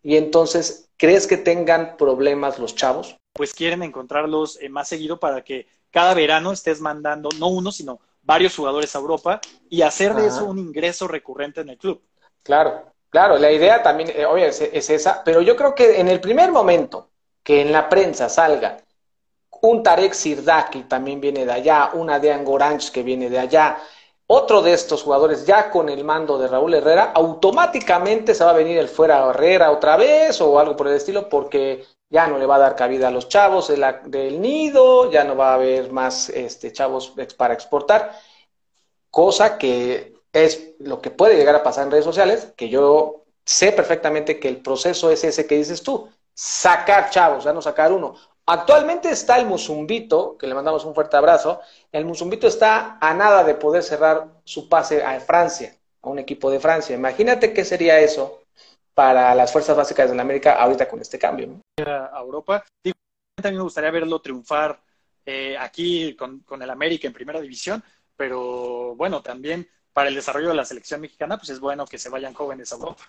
y 0.01 0.17
entonces, 0.17 0.89
¿crees 0.97 1.27
que 1.27 1.37
tengan 1.37 1.95
problemas 1.95 2.59
los 2.59 2.75
chavos? 2.75 3.15
Pues 3.31 3.53
quieren 3.53 3.83
encontrarlos 3.83 4.59
eh, 4.61 4.67
más 4.67 4.89
seguido 4.89 5.17
para 5.17 5.45
que 5.45 5.65
cada 5.91 6.13
verano 6.13 6.51
estés 6.51 6.81
mandando, 6.81 7.29
no 7.39 7.47
uno, 7.47 7.71
sino 7.71 8.01
varios 8.21 8.53
jugadores 8.53 8.93
a 8.93 8.99
Europa 8.99 9.39
y 9.69 9.81
hacer 9.81 10.13
de 10.13 10.27
eso 10.27 10.43
un 10.43 10.59
ingreso 10.59 11.07
recurrente 11.07 11.61
en 11.61 11.69
el 11.69 11.77
club. 11.77 12.01
Claro, 12.43 12.83
claro, 13.09 13.37
la 13.37 13.53
idea 13.53 13.81
también, 13.81 14.09
eh, 14.13 14.25
obviamente, 14.25 14.77
es, 14.77 14.89
esa, 14.89 15.23
pero 15.23 15.41
yo 15.41 15.55
creo 15.55 15.73
que 15.73 16.01
en 16.01 16.09
el 16.09 16.19
primer 16.19 16.51
momento 16.51 17.11
que 17.41 17.61
en 17.61 17.71
la 17.71 17.87
prensa 17.87 18.27
salga 18.27 18.75
un 19.61 19.81
Tarek 19.81 20.11
Sirdaki 20.11 20.83
también 20.83 21.21
viene 21.21 21.45
de 21.45 21.53
allá, 21.53 21.91
una 21.93 22.19
de 22.19 22.33
Angoranch 22.33 22.91
que 22.91 23.03
viene 23.03 23.29
de 23.29 23.39
allá, 23.39 23.77
otro 24.33 24.61
de 24.61 24.73
estos 24.73 25.03
jugadores 25.03 25.45
ya 25.45 25.69
con 25.69 25.89
el 25.89 26.03
mando 26.03 26.37
de 26.37 26.47
Raúl 26.47 26.73
Herrera, 26.73 27.11
automáticamente 27.13 28.33
se 28.33 28.43
va 28.43 28.49
a 28.51 28.55
venir 28.55 28.77
el 28.77 28.89
fuera 28.89 29.29
Herrera 29.29 29.71
otra 29.71 29.95
vez 29.95 30.41
o 30.41 30.59
algo 30.59 30.75
por 30.75 30.87
el 30.87 30.95
estilo, 30.95 31.29
porque 31.29 31.85
ya 32.09 32.27
no 32.27 32.37
le 32.37 32.45
va 32.45 32.55
a 32.55 32.59
dar 32.59 32.75
cabida 32.75 33.07
a 33.07 33.11
los 33.11 33.29
chavos 33.29 33.67
del 33.67 34.41
nido, 34.41 35.11
ya 35.11 35.23
no 35.23 35.35
va 35.35 35.51
a 35.51 35.55
haber 35.55 35.91
más 35.91 36.29
este, 36.29 36.71
chavos 36.71 37.13
para 37.37 37.53
exportar, 37.53 38.11
cosa 39.09 39.57
que 39.57 40.13
es 40.31 40.73
lo 40.79 41.01
que 41.01 41.11
puede 41.11 41.35
llegar 41.35 41.55
a 41.55 41.63
pasar 41.63 41.85
en 41.85 41.91
redes 41.91 42.05
sociales, 42.05 42.53
que 42.57 42.69
yo 42.69 43.25
sé 43.45 43.71
perfectamente 43.71 44.39
que 44.39 44.49
el 44.49 44.61
proceso 44.61 45.11
es 45.11 45.23
ese 45.23 45.45
que 45.45 45.57
dices 45.57 45.83
tú, 45.83 46.09
sacar 46.33 47.09
chavos, 47.09 47.43
ya 47.43 47.53
no 47.53 47.61
sacar 47.61 47.91
uno. 47.91 48.15
Actualmente 48.45 49.10
está 49.10 49.38
el 49.39 49.45
Musumbito, 49.45 50.38
que 50.38 50.47
le 50.47 50.53
mandamos 50.53 50.84
un 50.84 50.93
fuerte 50.93 51.15
abrazo. 51.15 51.62
El 51.91 52.06
Musumbito 52.06 52.47
está 52.47 52.97
a 52.99 53.13
nada 53.13 53.43
de 53.43 53.56
poder 53.56 53.84
cerrar 53.84 54.27
su 54.43 54.67
pase 54.67 55.01
a 55.03 55.17
Francia, 55.21 55.77
a 56.01 56.10
un 56.10 56.19
equipo 56.19 56.51
de 56.51 56.60
Francia. 56.60 56.95
Imagínate 56.95 57.53
qué 57.53 57.63
sería 57.63 57.99
eso 57.99 58.41
para 58.93 59.34
las 59.34 59.51
fuerzas 59.51 59.77
básicas 59.77 60.10
de 60.10 60.15
la 60.15 60.23
América 60.23 60.53
ahorita 60.53 60.89
con 60.89 60.99
este 60.99 61.17
cambio. 61.17 61.62
A 61.77 62.19
Europa. 62.19 62.65
también 63.36 63.58
me 63.58 63.63
gustaría 63.63 63.91
verlo 63.91 64.19
triunfar 64.19 64.79
eh, 65.25 65.56
aquí 65.58 66.13
con, 66.15 66.39
con 66.39 66.62
el 66.62 66.69
América 66.69 67.08
en 67.08 67.13
primera 67.13 67.39
división, 67.39 67.82
pero 68.15 68.93
bueno, 68.95 69.21
también 69.21 69.67
para 69.93 70.10
el 70.10 70.15
desarrollo 70.15 70.49
de 70.49 70.56
la 70.56 70.65
selección 70.65 70.99
mexicana, 70.99 71.38
pues 71.38 71.49
es 71.49 71.60
bueno 71.60 71.86
que 71.86 71.97
se 71.97 72.10
vayan 72.10 72.34
jóvenes 72.34 72.71
a 72.71 72.75
Europa. 72.75 73.03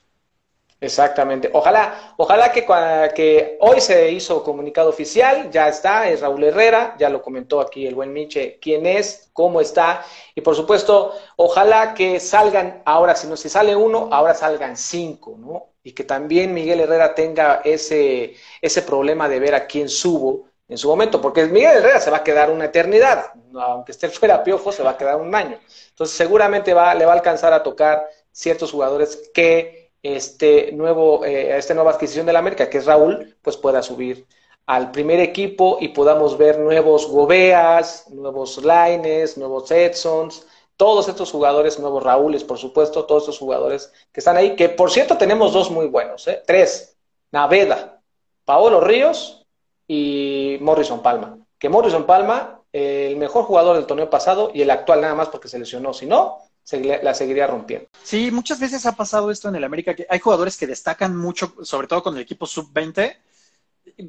Exactamente. 0.85 1.49
Ojalá, 1.55 2.15
ojalá 2.19 2.53
que, 2.53 3.57
hoy 3.61 3.81
se 3.81 4.11
hizo 4.11 4.43
comunicado 4.43 4.91
oficial, 4.91 5.51
ya 5.51 5.69
está, 5.69 6.11
es 6.11 6.21
Raúl 6.21 6.45
Herrera, 6.45 6.95
ya 6.99 7.09
lo 7.09 7.23
comentó 7.23 7.61
aquí 7.61 7.87
el 7.87 7.95
buen 7.95 8.13
Miche, 8.13 8.59
quién 8.61 8.85
es, 8.85 9.31
cómo 9.33 9.63
está, 9.63 10.05
y 10.35 10.43
por 10.43 10.55
supuesto, 10.55 11.15
ojalá 11.37 11.95
que 11.95 12.21
salgan 12.21 12.83
ahora, 12.85 13.17
si 13.17 13.27
no 13.27 13.37
si 13.37 13.49
sale 13.49 13.75
uno, 13.75 14.09
ahora 14.13 14.35
salgan 14.35 14.77
cinco, 14.77 15.37
¿no? 15.39 15.71
Y 15.83 15.93
que 15.93 16.05
también 16.05 16.53
Miguel 16.53 16.81
Herrera 16.81 17.15
tenga 17.15 17.63
ese, 17.65 18.35
ese 18.61 18.83
problema 18.83 19.29
de 19.29 19.41
ver 19.41 19.55
a 19.55 19.67
quién 19.67 19.89
subo 19.89 20.49
en 20.69 20.77
su 20.77 20.89
momento, 20.89 21.21
porque 21.21 21.47
Miguel 21.47 21.79
Herrera 21.79 22.01
se 22.01 22.11
va 22.11 22.19
a 22.19 22.25
quedar 22.25 22.51
una 22.51 22.67
eternidad, 22.67 23.33
aunque 23.55 23.93
esté 23.93 24.09
fuera 24.11 24.45
piojo, 24.45 24.71
se 24.71 24.83
va 24.83 24.91
a 24.91 24.97
quedar 24.99 25.17
un 25.17 25.35
año. 25.35 25.59
Entonces 25.91 26.17
seguramente 26.17 26.75
va, 26.75 26.95
le 26.95 27.07
va 27.07 27.13
a 27.13 27.17
alcanzar 27.17 27.53
a 27.55 27.63
tocar 27.63 28.07
ciertos 28.33 28.73
jugadores 28.73 29.31
que 29.33 29.84
este 30.05 30.71
nuevo, 30.73 31.25
eh, 31.25 31.57
esta 31.57 31.75
nueva 31.75 31.93
adquisición 31.93 32.27
de 32.27 32.35
la 32.35 32.39
América, 32.39 32.69
que 32.69 32.79
es 32.79 32.87
Raúl, 32.87 33.37
pues 33.43 33.57
pueda 33.57 33.83
subir 33.83 34.27
al 34.67 34.91
primer 34.91 35.19
equipo 35.19 35.79
y 35.81 35.89
podamos 35.89 36.37
ver 36.39 36.59
nuevos 36.59 37.09
Gobeas, 37.09 38.09
nuevos 38.11 38.63
Laines, 38.63 39.39
nuevos 39.39 39.71
Edsons, 39.71 40.47
todos 40.77 41.09
estos 41.09 41.31
jugadores, 41.31 41.79
nuevos 41.79 42.03
Raúles, 42.03 42.45
por 42.45 42.59
supuesto, 42.59 43.05
todos 43.07 43.23
estos 43.25 43.39
jugadores 43.39 43.93
que 44.13 44.21
están 44.21 44.37
ahí, 44.37 44.55
que 44.57 44.69
por 44.69 44.91
cierto 44.91 45.17
tenemos 45.17 45.53
dos 45.55 45.71
muy 45.71 45.87
buenos, 45.87 46.29
¿eh? 46.29 46.43
tres, 46.47 46.97
Naveda, 47.33 48.03
Paolo 48.45 48.81
Ríos 48.81 49.47
y 49.89 50.59
Morrison 50.61 51.03
Palma. 51.03 51.39
Que 51.59 51.71
Morrison 51.71 52.05
Palma, 52.05 52.61
el 52.73 53.17
mejor 53.17 53.45
jugador 53.45 53.77
del 53.77 53.87
torneo 53.87 54.11
pasado 54.11 54.51
y 54.53 54.61
el 54.63 54.71
actual 54.71 55.01
nada 55.01 55.15
más 55.15 55.29
porque 55.29 55.49
se 55.49 55.59
lesionó, 55.59 55.95
si 55.95 56.07
no, 56.07 56.44
la 56.73 57.15
seguiría 57.15 57.47
rompiendo. 57.47 57.89
Sí, 58.03 58.31
muchas 58.31 58.59
veces 58.59 58.87
ha 58.87 58.93
pasado 58.93 59.31
esto 59.31 59.49
en 59.49 59.57
el 59.57 59.65
América, 59.65 59.95
que 59.95 60.07
hay 60.09 60.19
jugadores 60.19 60.57
que 60.57 60.67
destacan 60.67 61.17
mucho, 61.17 61.55
sobre 61.63 61.87
todo 61.87 62.03
con 62.03 62.17
el 62.17 62.23
equipo 62.23 62.47
sub-20, 62.47 63.17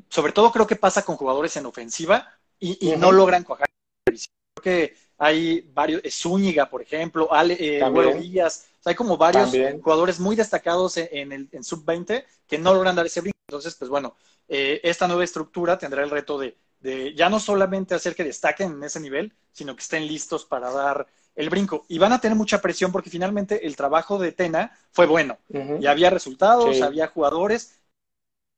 sobre 0.10 0.32
todo 0.32 0.52
creo 0.52 0.65
que 0.65 0.76
pasa 0.76 1.04
con 1.04 1.18
jugadores 1.18 1.56
en 1.58 1.65
ofensiva 1.65 2.30
y, 2.60 2.96
no 2.98 3.12
logran 3.12 3.44
cuajar. 3.44 3.68
Creo 4.06 4.63
que 4.63 4.96
hay 5.18 5.70
varios, 5.74 6.02
Zúñiga, 6.10 6.70
por 6.70 6.82
ejemplo, 6.82 7.32
Ale, 7.32 7.58
eh, 7.60 8.20
Díaz, 8.20 8.68
hay 8.86 8.96
como 8.96 9.18
varios 9.18 9.52
jugadores 9.82 10.20
muy 10.20 10.36
destacados 10.36 10.98
en, 10.98 11.32
el 11.32 11.50
en 11.52 11.63
sub-20 11.63 12.24
que 12.48 12.58
no 12.58 12.74
logran 12.74 12.96
dar 12.96 13.06
ese 13.06 13.22
brinco. 13.22 13.36
Entonces, 13.48 13.76
pues 13.76 13.89
bueno, 13.89 14.15
eh, 14.48 14.80
esta 14.84 15.08
nueva 15.08 15.24
estructura 15.24 15.78
tendrá 15.78 16.04
el 16.04 16.10
reto 16.10 16.39
de, 16.39 16.56
de 16.80 17.13
ya 17.13 17.30
no 17.30 17.39
solamente 17.39 17.96
hacer 17.96 18.15
que 18.15 18.24
destaquen 18.24 18.74
en 18.74 18.84
ese 18.84 19.00
nivel, 19.00 19.34
sino 19.52 19.76
que 19.76 19.82
estén 19.82 20.08
listos 20.08 20.46
para 20.46 20.72
dar 20.72 21.08
el 21.36 21.50
brinco. 21.50 21.86
Y 21.88 22.00
van 22.00 22.13
a 22.13 22.21
tener 22.21 22.38
mucha 22.38 22.62
presión 22.62 22.91
porque 22.91 23.10
finalmente 23.10 23.65
el 23.65 23.76
trabajo 23.76 24.17
de 24.17 24.32
Tena 24.32 24.78
fue 24.91 25.06
bueno. 25.06 25.38
Y 25.80 25.86
había 25.86 26.10
resultados, 26.10 26.82
había 26.82 27.08
jugadores. 27.08 27.80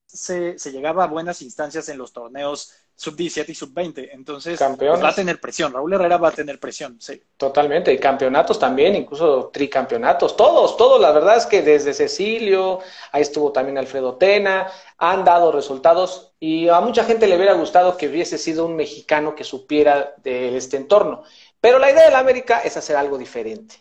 Se, 0.06 0.58
se, 0.58 0.72
llegaba 0.72 1.04
a 1.04 1.08
buenas 1.08 1.42
instancias 1.42 1.90
en 1.90 1.98
los 1.98 2.14
torneos 2.14 2.74
sub-17 2.98 3.50
y 3.50 3.56
sub-20. 3.56 4.10
Entonces, 4.12 4.60
pues, 4.78 5.04
va 5.04 5.10
a 5.10 5.16
tener 5.16 5.40
presión. 5.40 5.72
Raúl 5.72 5.94
Herrera 5.94 6.18
va 6.18 6.30
a 6.30 6.32
tener 6.32 6.60
presión, 6.60 6.98
sí. 7.00 7.22
Totalmente. 7.38 7.94
Y 7.94 8.00
campeonatos 8.00 8.58
también, 8.58 8.96
incluso 8.96 9.52
tricampeonatos. 9.54 10.36
Todos, 10.36 10.76
todos. 10.76 11.00
La 11.00 11.12
verdad 11.12 11.38
es 11.38 11.46
que 11.46 11.62
desde 11.62 11.94
Cecilio, 11.94 12.80
ahí 13.12 13.22
estuvo 13.22 13.52
también 13.52 13.78
Alfredo 13.78 14.16
Tena, 14.16 14.68
han 14.98 15.24
dado 15.24 15.52
resultados 15.52 16.34
y 16.40 16.70
a 16.70 16.80
mucha 16.82 17.04
gente 17.04 17.28
le 17.28 17.36
hubiera 17.36 17.54
gustado 17.54 17.98
que 17.98 18.08
hubiese 18.08 18.40
sido 18.40 18.66
un 18.66 18.76
mexicano 18.76 19.36
que 19.36 19.44
supiera 19.44 20.16
de 20.24 20.58
este 20.58 20.78
entorno. 20.78 21.24
Pero 21.68 21.80
la 21.80 21.92
idea 21.92 22.06
de 22.06 22.12
la 22.12 22.20
América 22.20 22.62
es 22.62 22.78
hacer 22.78 22.96
algo 22.96 23.18
diferente. 23.18 23.76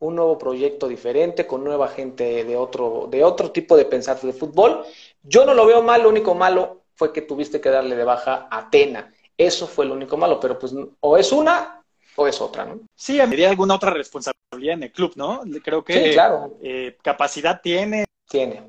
Un 0.00 0.16
nuevo 0.16 0.36
proyecto 0.36 0.88
diferente, 0.88 1.46
con 1.46 1.62
nueva 1.62 1.86
gente 1.86 2.42
de 2.42 2.56
otro, 2.56 3.06
de 3.08 3.22
otro 3.22 3.52
tipo 3.52 3.76
de 3.76 3.84
pensar 3.84 4.20
de 4.20 4.32
fútbol. 4.32 4.84
Yo 5.22 5.46
no 5.46 5.54
lo 5.54 5.64
veo 5.64 5.80
mal, 5.80 6.02
lo 6.02 6.08
único 6.08 6.34
malo 6.34 6.82
fue 6.96 7.12
que 7.12 7.22
tuviste 7.22 7.60
que 7.60 7.70
darle 7.70 7.94
de 7.94 8.02
baja 8.02 8.48
a 8.50 8.58
Atena. 8.58 9.14
Eso 9.36 9.68
fue 9.68 9.86
lo 9.86 9.94
único 9.94 10.16
malo, 10.16 10.40
pero 10.40 10.58
pues 10.58 10.74
o 10.98 11.16
es 11.16 11.30
una 11.30 11.84
o 12.16 12.26
es 12.26 12.40
otra, 12.40 12.64
¿no? 12.64 12.80
Sí, 12.96 13.20
habría 13.20 13.50
alguna 13.50 13.76
otra 13.76 13.90
responsabilidad 13.90 14.74
en 14.74 14.82
el 14.82 14.90
club, 14.90 15.12
¿no? 15.14 15.42
Creo 15.62 15.84
que 15.84 16.10
claro. 16.14 16.58
Eh, 16.60 16.96
capacidad 17.04 17.60
tiene. 17.62 18.04
Tiene. 18.28 18.68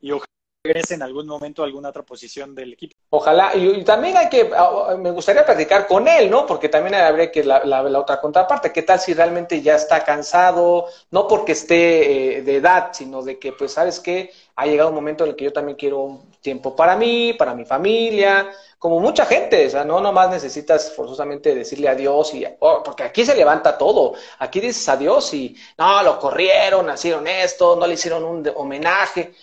Y 0.00 0.12
ojalá 0.12 0.28
regrese 0.68 0.94
en 0.94 1.02
algún 1.02 1.26
momento 1.26 1.62
a 1.62 1.66
alguna 1.66 1.88
otra 1.88 2.02
posición 2.02 2.54
del 2.54 2.74
equipo. 2.74 2.94
Ojalá, 3.10 3.54
y, 3.54 3.82
también 3.84 4.16
hay 4.16 4.28
que, 4.28 4.50
ah, 4.54 4.96
me 4.98 5.10
gustaría 5.10 5.44
platicar 5.44 5.86
con 5.86 6.06
él, 6.06 6.30
¿no? 6.30 6.46
Porque 6.46 6.68
también 6.68 6.94
habría 6.94 7.30
que 7.30 7.42
la, 7.44 7.64
la, 7.64 7.98
otra 7.98 8.20
contraparte, 8.20 8.72
¿qué 8.72 8.82
tal 8.82 9.00
si 9.00 9.14
realmente 9.14 9.62
ya 9.62 9.76
está 9.76 10.04
cansado? 10.04 10.86
No 11.10 11.26
porque 11.26 11.52
esté 11.52 12.38
eh, 12.38 12.42
de 12.42 12.56
edad, 12.56 12.90
sino 12.92 13.22
de 13.22 13.38
que, 13.38 13.52
pues, 13.52 13.72
¿sabes 13.72 14.00
qué? 14.00 14.30
Ha 14.56 14.66
llegado 14.66 14.90
un 14.90 14.94
momento 14.94 15.24
en 15.24 15.30
el 15.30 15.36
que 15.36 15.44
yo 15.44 15.52
también 15.52 15.76
quiero 15.76 16.00
un 16.00 16.30
tiempo 16.40 16.76
para 16.76 16.96
mí, 16.96 17.32
para 17.32 17.54
mi 17.54 17.64
familia, 17.64 18.50
como 18.78 19.00
mucha 19.00 19.26
gente, 19.26 19.66
o 19.66 19.70
sea, 19.70 19.84
no 19.84 20.00
nomás 20.00 20.30
necesitas 20.30 20.92
forzosamente 20.94 21.54
decirle 21.54 21.88
adiós 21.88 22.32
y, 22.34 22.44
oh, 22.60 22.82
porque 22.84 23.02
aquí 23.02 23.24
se 23.24 23.34
levanta 23.34 23.76
todo, 23.76 24.14
aquí 24.38 24.60
dices 24.60 24.88
adiós 24.88 25.34
y, 25.34 25.56
no, 25.76 26.02
lo 26.02 26.18
corrieron, 26.18 26.92
hicieron 26.92 27.26
esto, 27.26 27.74
no 27.74 27.86
le 27.86 27.94
hicieron 27.94 28.24
un 28.24 28.48
homenaje, 28.54 29.34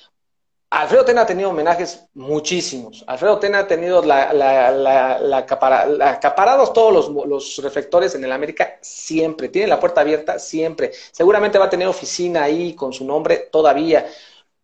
Alfredo 0.76 1.06
Tena 1.06 1.22
ha 1.22 1.26
tenido 1.26 1.52
homenajes 1.52 2.06
muchísimos. 2.16 3.06
Alfredo 3.08 3.40
Tena 3.40 3.60
ha 3.60 3.68
tenido 3.68 4.04
la, 4.04 4.34
la, 4.34 5.38
acaparados 5.38 6.74
todos 6.74 6.94
los, 6.94 7.28
los, 7.28 7.58
reflectores 7.64 8.14
en 8.14 8.26
el 8.26 8.32
América 8.34 8.78
siempre. 8.82 9.48
Tiene 9.48 9.68
la 9.68 9.80
puerta 9.80 10.02
abierta 10.02 10.38
siempre. 10.38 10.92
Seguramente 11.14 11.58
va 11.58 11.66
a 11.66 11.70
tener 11.70 11.88
oficina 11.88 12.44
ahí 12.44 12.74
con 12.74 12.92
su 12.92 13.06
nombre 13.06 13.48
todavía. 13.50 14.06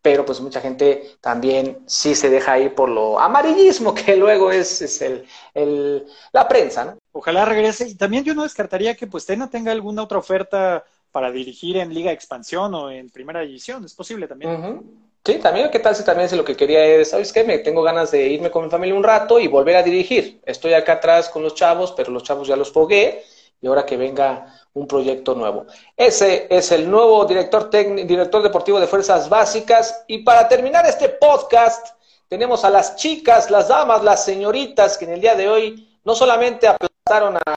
Pero 0.01 0.25
pues 0.25 0.41
mucha 0.41 0.59
gente 0.59 1.15
también 1.21 1.79
sí 1.85 2.13
se 2.13 2.29
deja 2.29 2.59
ir 2.59 2.75
por 2.75 2.89
lo 2.89 3.17
amarillismo 3.17 3.95
que 3.95 4.15
luego 4.17 4.51
es, 4.51 4.81
es 4.81 5.01
el, 5.01 5.25
el, 5.53 6.05
la 6.33 6.45
prensa, 6.45 6.83
¿no? 6.83 6.97
Ojalá 7.13 7.45
regrese. 7.45 7.87
Y 7.87 7.95
también 7.95 8.25
yo 8.25 8.35
no 8.35 8.43
descartaría 8.43 8.95
que 8.95 9.07
pues 9.07 9.25
Tena 9.25 9.49
tenga 9.49 9.71
alguna 9.71 10.03
otra 10.03 10.17
oferta 10.17 10.83
para 11.09 11.31
dirigir 11.31 11.77
en 11.77 11.93
Liga 11.93 12.11
Expansión 12.11 12.73
o 12.75 12.91
en 12.91 13.09
Primera 13.09 13.39
División. 13.39 13.85
Es 13.85 13.93
posible 13.93 14.27
también. 14.27 15.10
Sí, 15.23 15.37
también, 15.37 15.69
¿qué 15.69 15.77
tal 15.77 15.95
si 15.95 16.03
también 16.03 16.27
si 16.29 16.35
lo 16.35 16.43
que 16.43 16.55
quería 16.57 16.83
es, 16.83 17.11
¿sabes 17.11 17.31
qué? 17.31 17.43
Me 17.43 17.59
tengo 17.59 17.83
ganas 17.83 18.09
de 18.09 18.27
irme 18.27 18.49
con 18.49 18.63
mi 18.63 18.71
familia 18.71 18.95
un 18.95 19.03
rato 19.03 19.39
y 19.39 19.47
volver 19.47 19.75
a 19.75 19.83
dirigir. 19.83 20.41
Estoy 20.45 20.73
acá 20.73 20.93
atrás 20.93 21.29
con 21.29 21.43
los 21.43 21.53
chavos, 21.53 21.91
pero 21.91 22.11
los 22.11 22.23
chavos 22.23 22.47
ya 22.47 22.55
los 22.55 22.71
fogué 22.71 23.23
y 23.61 23.67
ahora 23.67 23.85
que 23.85 23.97
venga 23.97 24.47
un 24.73 24.87
proyecto 24.87 25.35
nuevo. 25.35 25.67
Ese 25.95 26.47
es 26.49 26.71
el 26.71 26.89
nuevo 26.89 27.23
director, 27.25 27.69
director 27.69 28.41
deportivo 28.41 28.79
de 28.79 28.87
Fuerzas 28.87 29.29
Básicas. 29.29 30.03
Y 30.07 30.23
para 30.23 30.47
terminar 30.47 30.87
este 30.87 31.09
podcast, 31.09 31.95
tenemos 32.27 32.65
a 32.65 32.71
las 32.71 32.95
chicas, 32.95 33.51
las 33.51 33.67
damas, 33.67 34.03
las 34.03 34.25
señoritas 34.25 34.97
que 34.97 35.05
en 35.05 35.11
el 35.11 35.21
día 35.21 35.35
de 35.35 35.47
hoy 35.47 35.99
no 36.03 36.15
solamente 36.15 36.67
aplastaron 36.67 37.37
a 37.37 37.55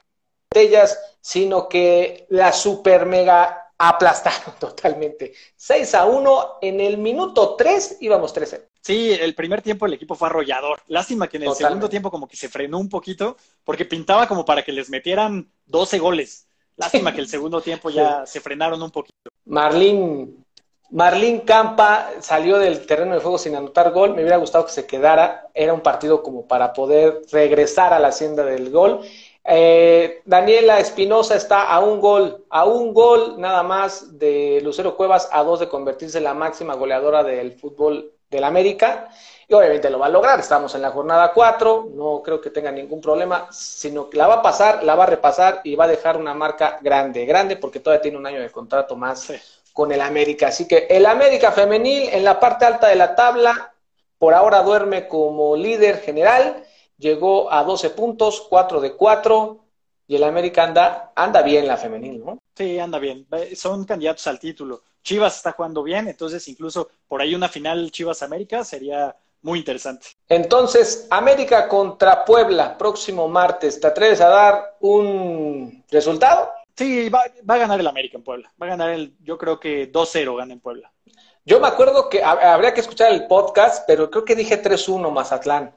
ellas, 0.54 1.16
sino 1.22 1.66
que 1.66 2.26
la 2.28 2.52
super 2.52 3.06
mega 3.06 3.63
aplastaron 3.78 4.54
totalmente. 4.60 5.34
6 5.56 5.94
a 5.94 6.06
1 6.06 6.58
en 6.62 6.80
el 6.80 6.98
minuto 6.98 7.54
3 7.56 7.98
íbamos 8.00 8.32
13. 8.32 8.68
Sí, 8.80 9.12
el 9.12 9.34
primer 9.34 9.62
tiempo 9.62 9.86
el 9.86 9.94
equipo 9.94 10.14
fue 10.14 10.28
arrollador. 10.28 10.82
Lástima 10.88 11.26
que 11.28 11.38
en 11.38 11.44
el 11.44 11.54
segundo 11.54 11.88
tiempo 11.88 12.10
como 12.10 12.28
que 12.28 12.36
se 12.36 12.48
frenó 12.48 12.78
un 12.78 12.88
poquito 12.88 13.36
porque 13.64 13.84
pintaba 13.84 14.28
como 14.28 14.44
para 14.44 14.62
que 14.62 14.72
les 14.72 14.90
metieran 14.90 15.50
12 15.66 15.98
goles. 15.98 16.46
Lástima 16.76 17.14
que 17.14 17.20
el 17.20 17.28
segundo 17.28 17.60
tiempo 17.60 17.90
ya 17.90 18.26
se 18.26 18.40
frenaron 18.40 18.82
un 18.82 18.90
poquito. 18.90 19.30
Marlín, 19.46 20.44
Marlín 20.90 21.40
Campa 21.40 22.10
salió 22.20 22.58
del 22.58 22.84
terreno 22.84 23.14
de 23.14 23.20
juego 23.20 23.38
sin 23.38 23.56
anotar 23.56 23.90
gol. 23.92 24.14
Me 24.14 24.22
hubiera 24.22 24.36
gustado 24.36 24.66
que 24.66 24.72
se 24.72 24.86
quedara. 24.86 25.48
Era 25.54 25.72
un 25.72 25.80
partido 25.80 26.22
como 26.22 26.46
para 26.46 26.72
poder 26.72 27.22
regresar 27.32 27.92
a 27.92 27.98
la 27.98 28.08
hacienda 28.08 28.44
del 28.44 28.70
gol. 28.70 29.00
Eh, 29.46 30.22
Daniela 30.24 30.80
Espinosa 30.80 31.36
está 31.36 31.68
a 31.68 31.80
un 31.80 32.00
gol, 32.00 32.46
a 32.48 32.64
un 32.64 32.94
gol 32.94 33.34
nada 33.38 33.62
más 33.62 34.18
de 34.18 34.60
Lucero 34.62 34.96
Cuevas, 34.96 35.28
a 35.32 35.42
dos 35.42 35.60
de 35.60 35.68
convertirse 35.68 36.18
en 36.18 36.24
la 36.24 36.32
máxima 36.32 36.74
goleadora 36.74 37.22
del 37.22 37.52
fútbol 37.52 38.12
del 38.30 38.44
América. 38.44 39.08
Y 39.46 39.52
obviamente 39.52 39.90
lo 39.90 39.98
va 39.98 40.06
a 40.06 40.08
lograr, 40.10 40.40
estamos 40.40 40.74
en 40.74 40.80
la 40.80 40.90
jornada 40.90 41.32
4, 41.34 41.90
no 41.94 42.22
creo 42.24 42.40
que 42.40 42.48
tenga 42.48 42.72
ningún 42.72 43.02
problema, 43.02 43.46
sino 43.50 44.08
que 44.08 44.16
la 44.16 44.26
va 44.26 44.36
a 44.36 44.42
pasar, 44.42 44.82
la 44.82 44.94
va 44.94 45.04
a 45.04 45.08
repasar 45.08 45.60
y 45.64 45.74
va 45.76 45.84
a 45.84 45.88
dejar 45.88 46.16
una 46.16 46.32
marca 46.32 46.78
grande, 46.80 47.26
grande 47.26 47.56
porque 47.56 47.80
todavía 47.80 48.00
tiene 48.00 48.16
un 48.16 48.26
año 48.26 48.40
de 48.40 48.50
contrato 48.50 48.96
más 48.96 49.30
con 49.74 49.92
el 49.92 50.00
América. 50.00 50.46
Así 50.48 50.66
que 50.66 50.86
el 50.88 51.04
América 51.04 51.52
femenil 51.52 52.08
en 52.10 52.24
la 52.24 52.40
parte 52.40 52.64
alta 52.64 52.88
de 52.88 52.96
la 52.96 53.14
tabla, 53.14 53.74
por 54.18 54.32
ahora 54.32 54.62
duerme 54.62 55.06
como 55.06 55.54
líder 55.54 56.00
general 56.00 56.64
llegó 56.98 57.52
a 57.52 57.64
12 57.64 57.90
puntos, 57.90 58.46
4 58.48 58.80
de 58.80 58.94
4, 58.94 59.64
y 60.06 60.16
el 60.16 60.24
América 60.24 60.64
anda, 60.64 61.12
anda 61.14 61.42
bien 61.42 61.66
la 61.66 61.76
femenil, 61.76 62.24
¿no? 62.24 62.38
Sí, 62.54 62.78
anda 62.78 62.98
bien. 62.98 63.26
Son 63.56 63.84
candidatos 63.84 64.26
al 64.26 64.38
título. 64.38 64.82
Chivas 65.02 65.36
está 65.36 65.52
jugando 65.52 65.82
bien, 65.82 66.08
entonces 66.08 66.46
incluso 66.48 66.88
por 67.08 67.20
ahí 67.20 67.34
una 67.34 67.48
final 67.48 67.90
Chivas-América 67.90 68.64
sería 68.64 69.14
muy 69.42 69.58
interesante. 69.58 70.08
Entonces, 70.28 71.06
América 71.10 71.68
contra 71.68 72.24
Puebla, 72.24 72.76
próximo 72.78 73.28
martes, 73.28 73.78
¿te 73.78 73.86
atreves 73.86 74.20
a 74.20 74.28
dar 74.28 74.76
un 74.80 75.84
resultado? 75.90 76.50
Sí, 76.74 77.08
va, 77.08 77.22
va 77.48 77.54
a 77.54 77.58
ganar 77.58 77.78
el 77.78 77.86
América 77.86 78.16
en 78.16 78.24
Puebla. 78.24 78.52
Va 78.60 78.66
a 78.66 78.70
ganar 78.70 78.90
el, 78.90 79.14
yo 79.20 79.36
creo 79.38 79.60
que 79.60 79.92
2-0 79.92 80.36
gana 80.36 80.54
en 80.54 80.60
Puebla. 80.60 80.90
Yo 81.44 81.60
me 81.60 81.68
acuerdo 81.68 82.08
que 82.08 82.22
habría 82.24 82.72
que 82.72 82.80
escuchar 82.80 83.12
el 83.12 83.26
podcast, 83.26 83.84
pero 83.86 84.10
creo 84.10 84.24
que 84.24 84.34
dije 84.34 84.62
3-1 84.62 85.10
Mazatlán. 85.10 85.74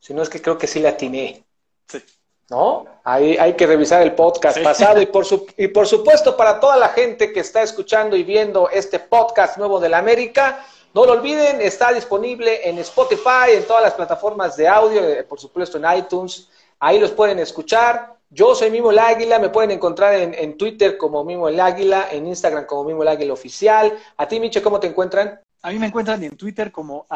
Si 0.00 0.14
no 0.14 0.22
es 0.22 0.28
que 0.28 0.40
creo 0.40 0.58
que 0.58 0.66
sí 0.66 0.80
le 0.80 0.88
atiné. 0.88 1.44
Sí. 1.86 2.02
¿No? 2.48 2.86
Ahí 3.04 3.36
hay 3.36 3.54
que 3.54 3.66
revisar 3.66 4.02
el 4.02 4.14
podcast 4.14 4.58
pasado 4.60 5.00
y 5.00 5.06
por, 5.06 5.24
su, 5.24 5.46
y 5.56 5.68
por 5.68 5.86
supuesto 5.86 6.36
para 6.36 6.58
toda 6.58 6.76
la 6.76 6.88
gente 6.88 7.32
que 7.32 7.40
está 7.40 7.62
escuchando 7.62 8.16
y 8.16 8.24
viendo 8.24 8.68
este 8.70 8.98
podcast 8.98 9.56
nuevo 9.56 9.78
de 9.78 9.88
la 9.88 9.98
América, 9.98 10.66
no 10.92 11.04
lo 11.06 11.12
olviden, 11.12 11.60
está 11.60 11.92
disponible 11.92 12.68
en 12.68 12.78
Spotify, 12.78 13.52
en 13.52 13.64
todas 13.64 13.84
las 13.84 13.94
plataformas 13.94 14.56
de 14.56 14.66
audio, 14.66 15.00
eh, 15.08 15.22
por 15.22 15.38
supuesto 15.38 15.78
en 15.78 15.96
iTunes, 15.96 16.48
ahí 16.80 16.98
los 16.98 17.12
pueden 17.12 17.38
escuchar. 17.38 18.16
Yo 18.30 18.54
soy 18.56 18.70
Mimo 18.70 18.90
el 18.90 18.98
Águila, 18.98 19.38
me 19.38 19.50
pueden 19.50 19.70
encontrar 19.70 20.14
en, 20.14 20.34
en 20.34 20.56
Twitter 20.56 20.96
como 20.96 21.22
Mimo 21.22 21.48
el 21.48 21.60
Águila, 21.60 22.08
en 22.10 22.26
Instagram 22.26 22.66
como 22.66 22.84
Mimo 22.84 23.02
el 23.02 23.08
Águila 23.08 23.32
Oficial. 23.32 23.96
A 24.16 24.26
ti, 24.26 24.40
Miche, 24.40 24.62
¿cómo 24.62 24.80
te 24.80 24.88
encuentran? 24.88 25.40
A 25.62 25.70
mí 25.70 25.78
me 25.78 25.86
encuentran 25.86 26.22
en 26.24 26.36
Twitter 26.36 26.72
como 26.72 27.06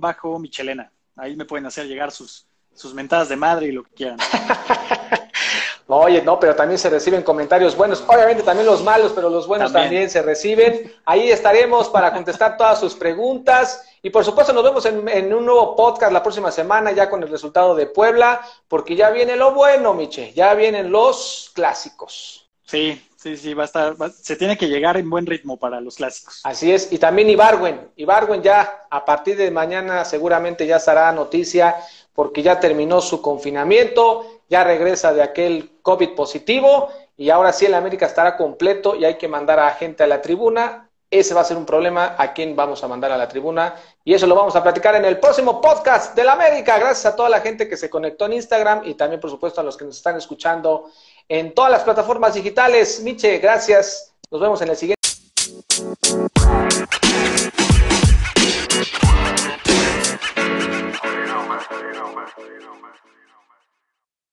bajo 0.00 0.38
Michelena. 0.38 0.90
Ahí 1.18 1.36
me 1.36 1.44
pueden 1.44 1.66
hacer 1.66 1.86
llegar 1.86 2.12
sus, 2.12 2.46
sus 2.74 2.94
mentadas 2.94 3.28
de 3.28 3.36
madre 3.36 3.66
y 3.66 3.72
lo 3.72 3.82
que 3.82 3.90
quieran. 3.90 4.18
Oye, 5.90 6.20
no, 6.22 6.38
pero 6.38 6.54
también 6.54 6.78
se 6.78 6.90
reciben 6.90 7.22
comentarios 7.22 7.74
buenos. 7.74 8.04
Obviamente 8.06 8.42
también 8.42 8.66
los 8.66 8.84
malos, 8.84 9.12
pero 9.14 9.30
los 9.30 9.46
buenos 9.46 9.72
también, 9.72 10.10
se 10.10 10.20
reciben. 10.20 10.92
Ahí 11.06 11.30
estaremos 11.30 11.88
para 11.88 12.12
contestar 12.12 12.58
todas 12.58 12.78
sus 12.78 12.94
preguntas. 12.94 13.84
Y 14.02 14.10
por 14.10 14.24
supuesto 14.24 14.52
nos 14.52 14.62
vemos 14.62 14.84
en, 14.84 15.08
en, 15.08 15.32
un 15.32 15.46
nuevo 15.46 15.74
podcast 15.74 16.12
la 16.12 16.22
próxima 16.22 16.52
semana 16.52 16.92
ya 16.92 17.08
con 17.08 17.22
el 17.22 17.30
resultado 17.30 17.74
de 17.74 17.86
Puebla, 17.86 18.42
porque 18.68 18.96
ya 18.96 19.10
viene 19.10 19.34
lo 19.34 19.52
bueno, 19.52 19.94
Miche, 19.94 20.32
ya 20.34 20.54
vienen 20.54 20.90
los 20.92 21.50
clásicos. 21.54 22.47
Sí, 22.68 23.02
Sí, 23.18 23.36
sí, 23.36 23.52
va 23.52 23.64
a 23.64 23.66
estar, 23.66 23.96
se 24.12 24.36
tiene 24.36 24.56
que 24.56 24.68
llegar 24.68 24.96
en 24.96 25.10
buen 25.10 25.26
ritmo 25.26 25.56
para 25.56 25.80
los 25.80 25.96
clásicos. 25.96 26.40
Así 26.44 26.70
es, 26.70 26.92
y 26.92 26.98
también 26.98 27.28
Ibarwen, 27.28 27.90
Ibarwen 27.96 28.44
ya 28.44 28.86
a 28.88 29.04
partir 29.04 29.36
de 29.36 29.50
mañana 29.50 30.04
seguramente 30.04 30.64
ya 30.68 30.78
será 30.78 31.10
noticia 31.10 31.74
porque 32.14 32.44
ya 32.44 32.60
terminó 32.60 33.00
su 33.00 33.20
confinamiento, 33.20 34.42
ya 34.48 34.62
regresa 34.62 35.12
de 35.12 35.22
aquel 35.22 35.78
COVID 35.82 36.14
positivo 36.14 36.90
y 37.16 37.30
ahora 37.30 37.52
sí 37.52 37.66
el 37.66 37.74
América 37.74 38.06
estará 38.06 38.36
completo 38.36 38.94
y 38.94 39.04
hay 39.04 39.16
que 39.18 39.26
mandar 39.26 39.58
a 39.58 39.70
gente 39.72 40.04
a 40.04 40.06
la 40.06 40.22
tribuna. 40.22 40.88
Ese 41.10 41.34
va 41.34 41.40
a 41.40 41.44
ser 41.44 41.56
un 41.56 41.66
problema, 41.66 42.14
a 42.18 42.32
quién 42.34 42.54
vamos 42.54 42.84
a 42.84 42.88
mandar 42.88 43.10
a 43.10 43.16
la 43.16 43.26
tribuna 43.26 43.74
y 44.04 44.14
eso 44.14 44.28
lo 44.28 44.36
vamos 44.36 44.54
a 44.54 44.62
platicar 44.62 44.94
en 44.94 45.04
el 45.04 45.18
próximo 45.18 45.60
podcast 45.60 46.14
del 46.14 46.28
América. 46.28 46.78
Gracias 46.78 47.06
a 47.06 47.16
toda 47.16 47.28
la 47.28 47.40
gente 47.40 47.68
que 47.68 47.76
se 47.76 47.90
conectó 47.90 48.26
en 48.26 48.34
Instagram 48.34 48.82
y 48.84 48.94
también 48.94 49.20
por 49.20 49.30
supuesto 49.30 49.60
a 49.60 49.64
los 49.64 49.76
que 49.76 49.86
nos 49.86 49.96
están 49.96 50.16
escuchando 50.16 50.90
en 51.28 51.54
todas 51.54 51.70
las 51.70 51.82
plataformas 51.84 52.34
digitales. 52.34 53.00
Miche, 53.02 53.38
gracias. 53.38 54.14
Nos 54.30 54.40
vemos 54.40 54.60
en 54.62 54.68
el 54.68 54.76
siguiente. 54.76 54.97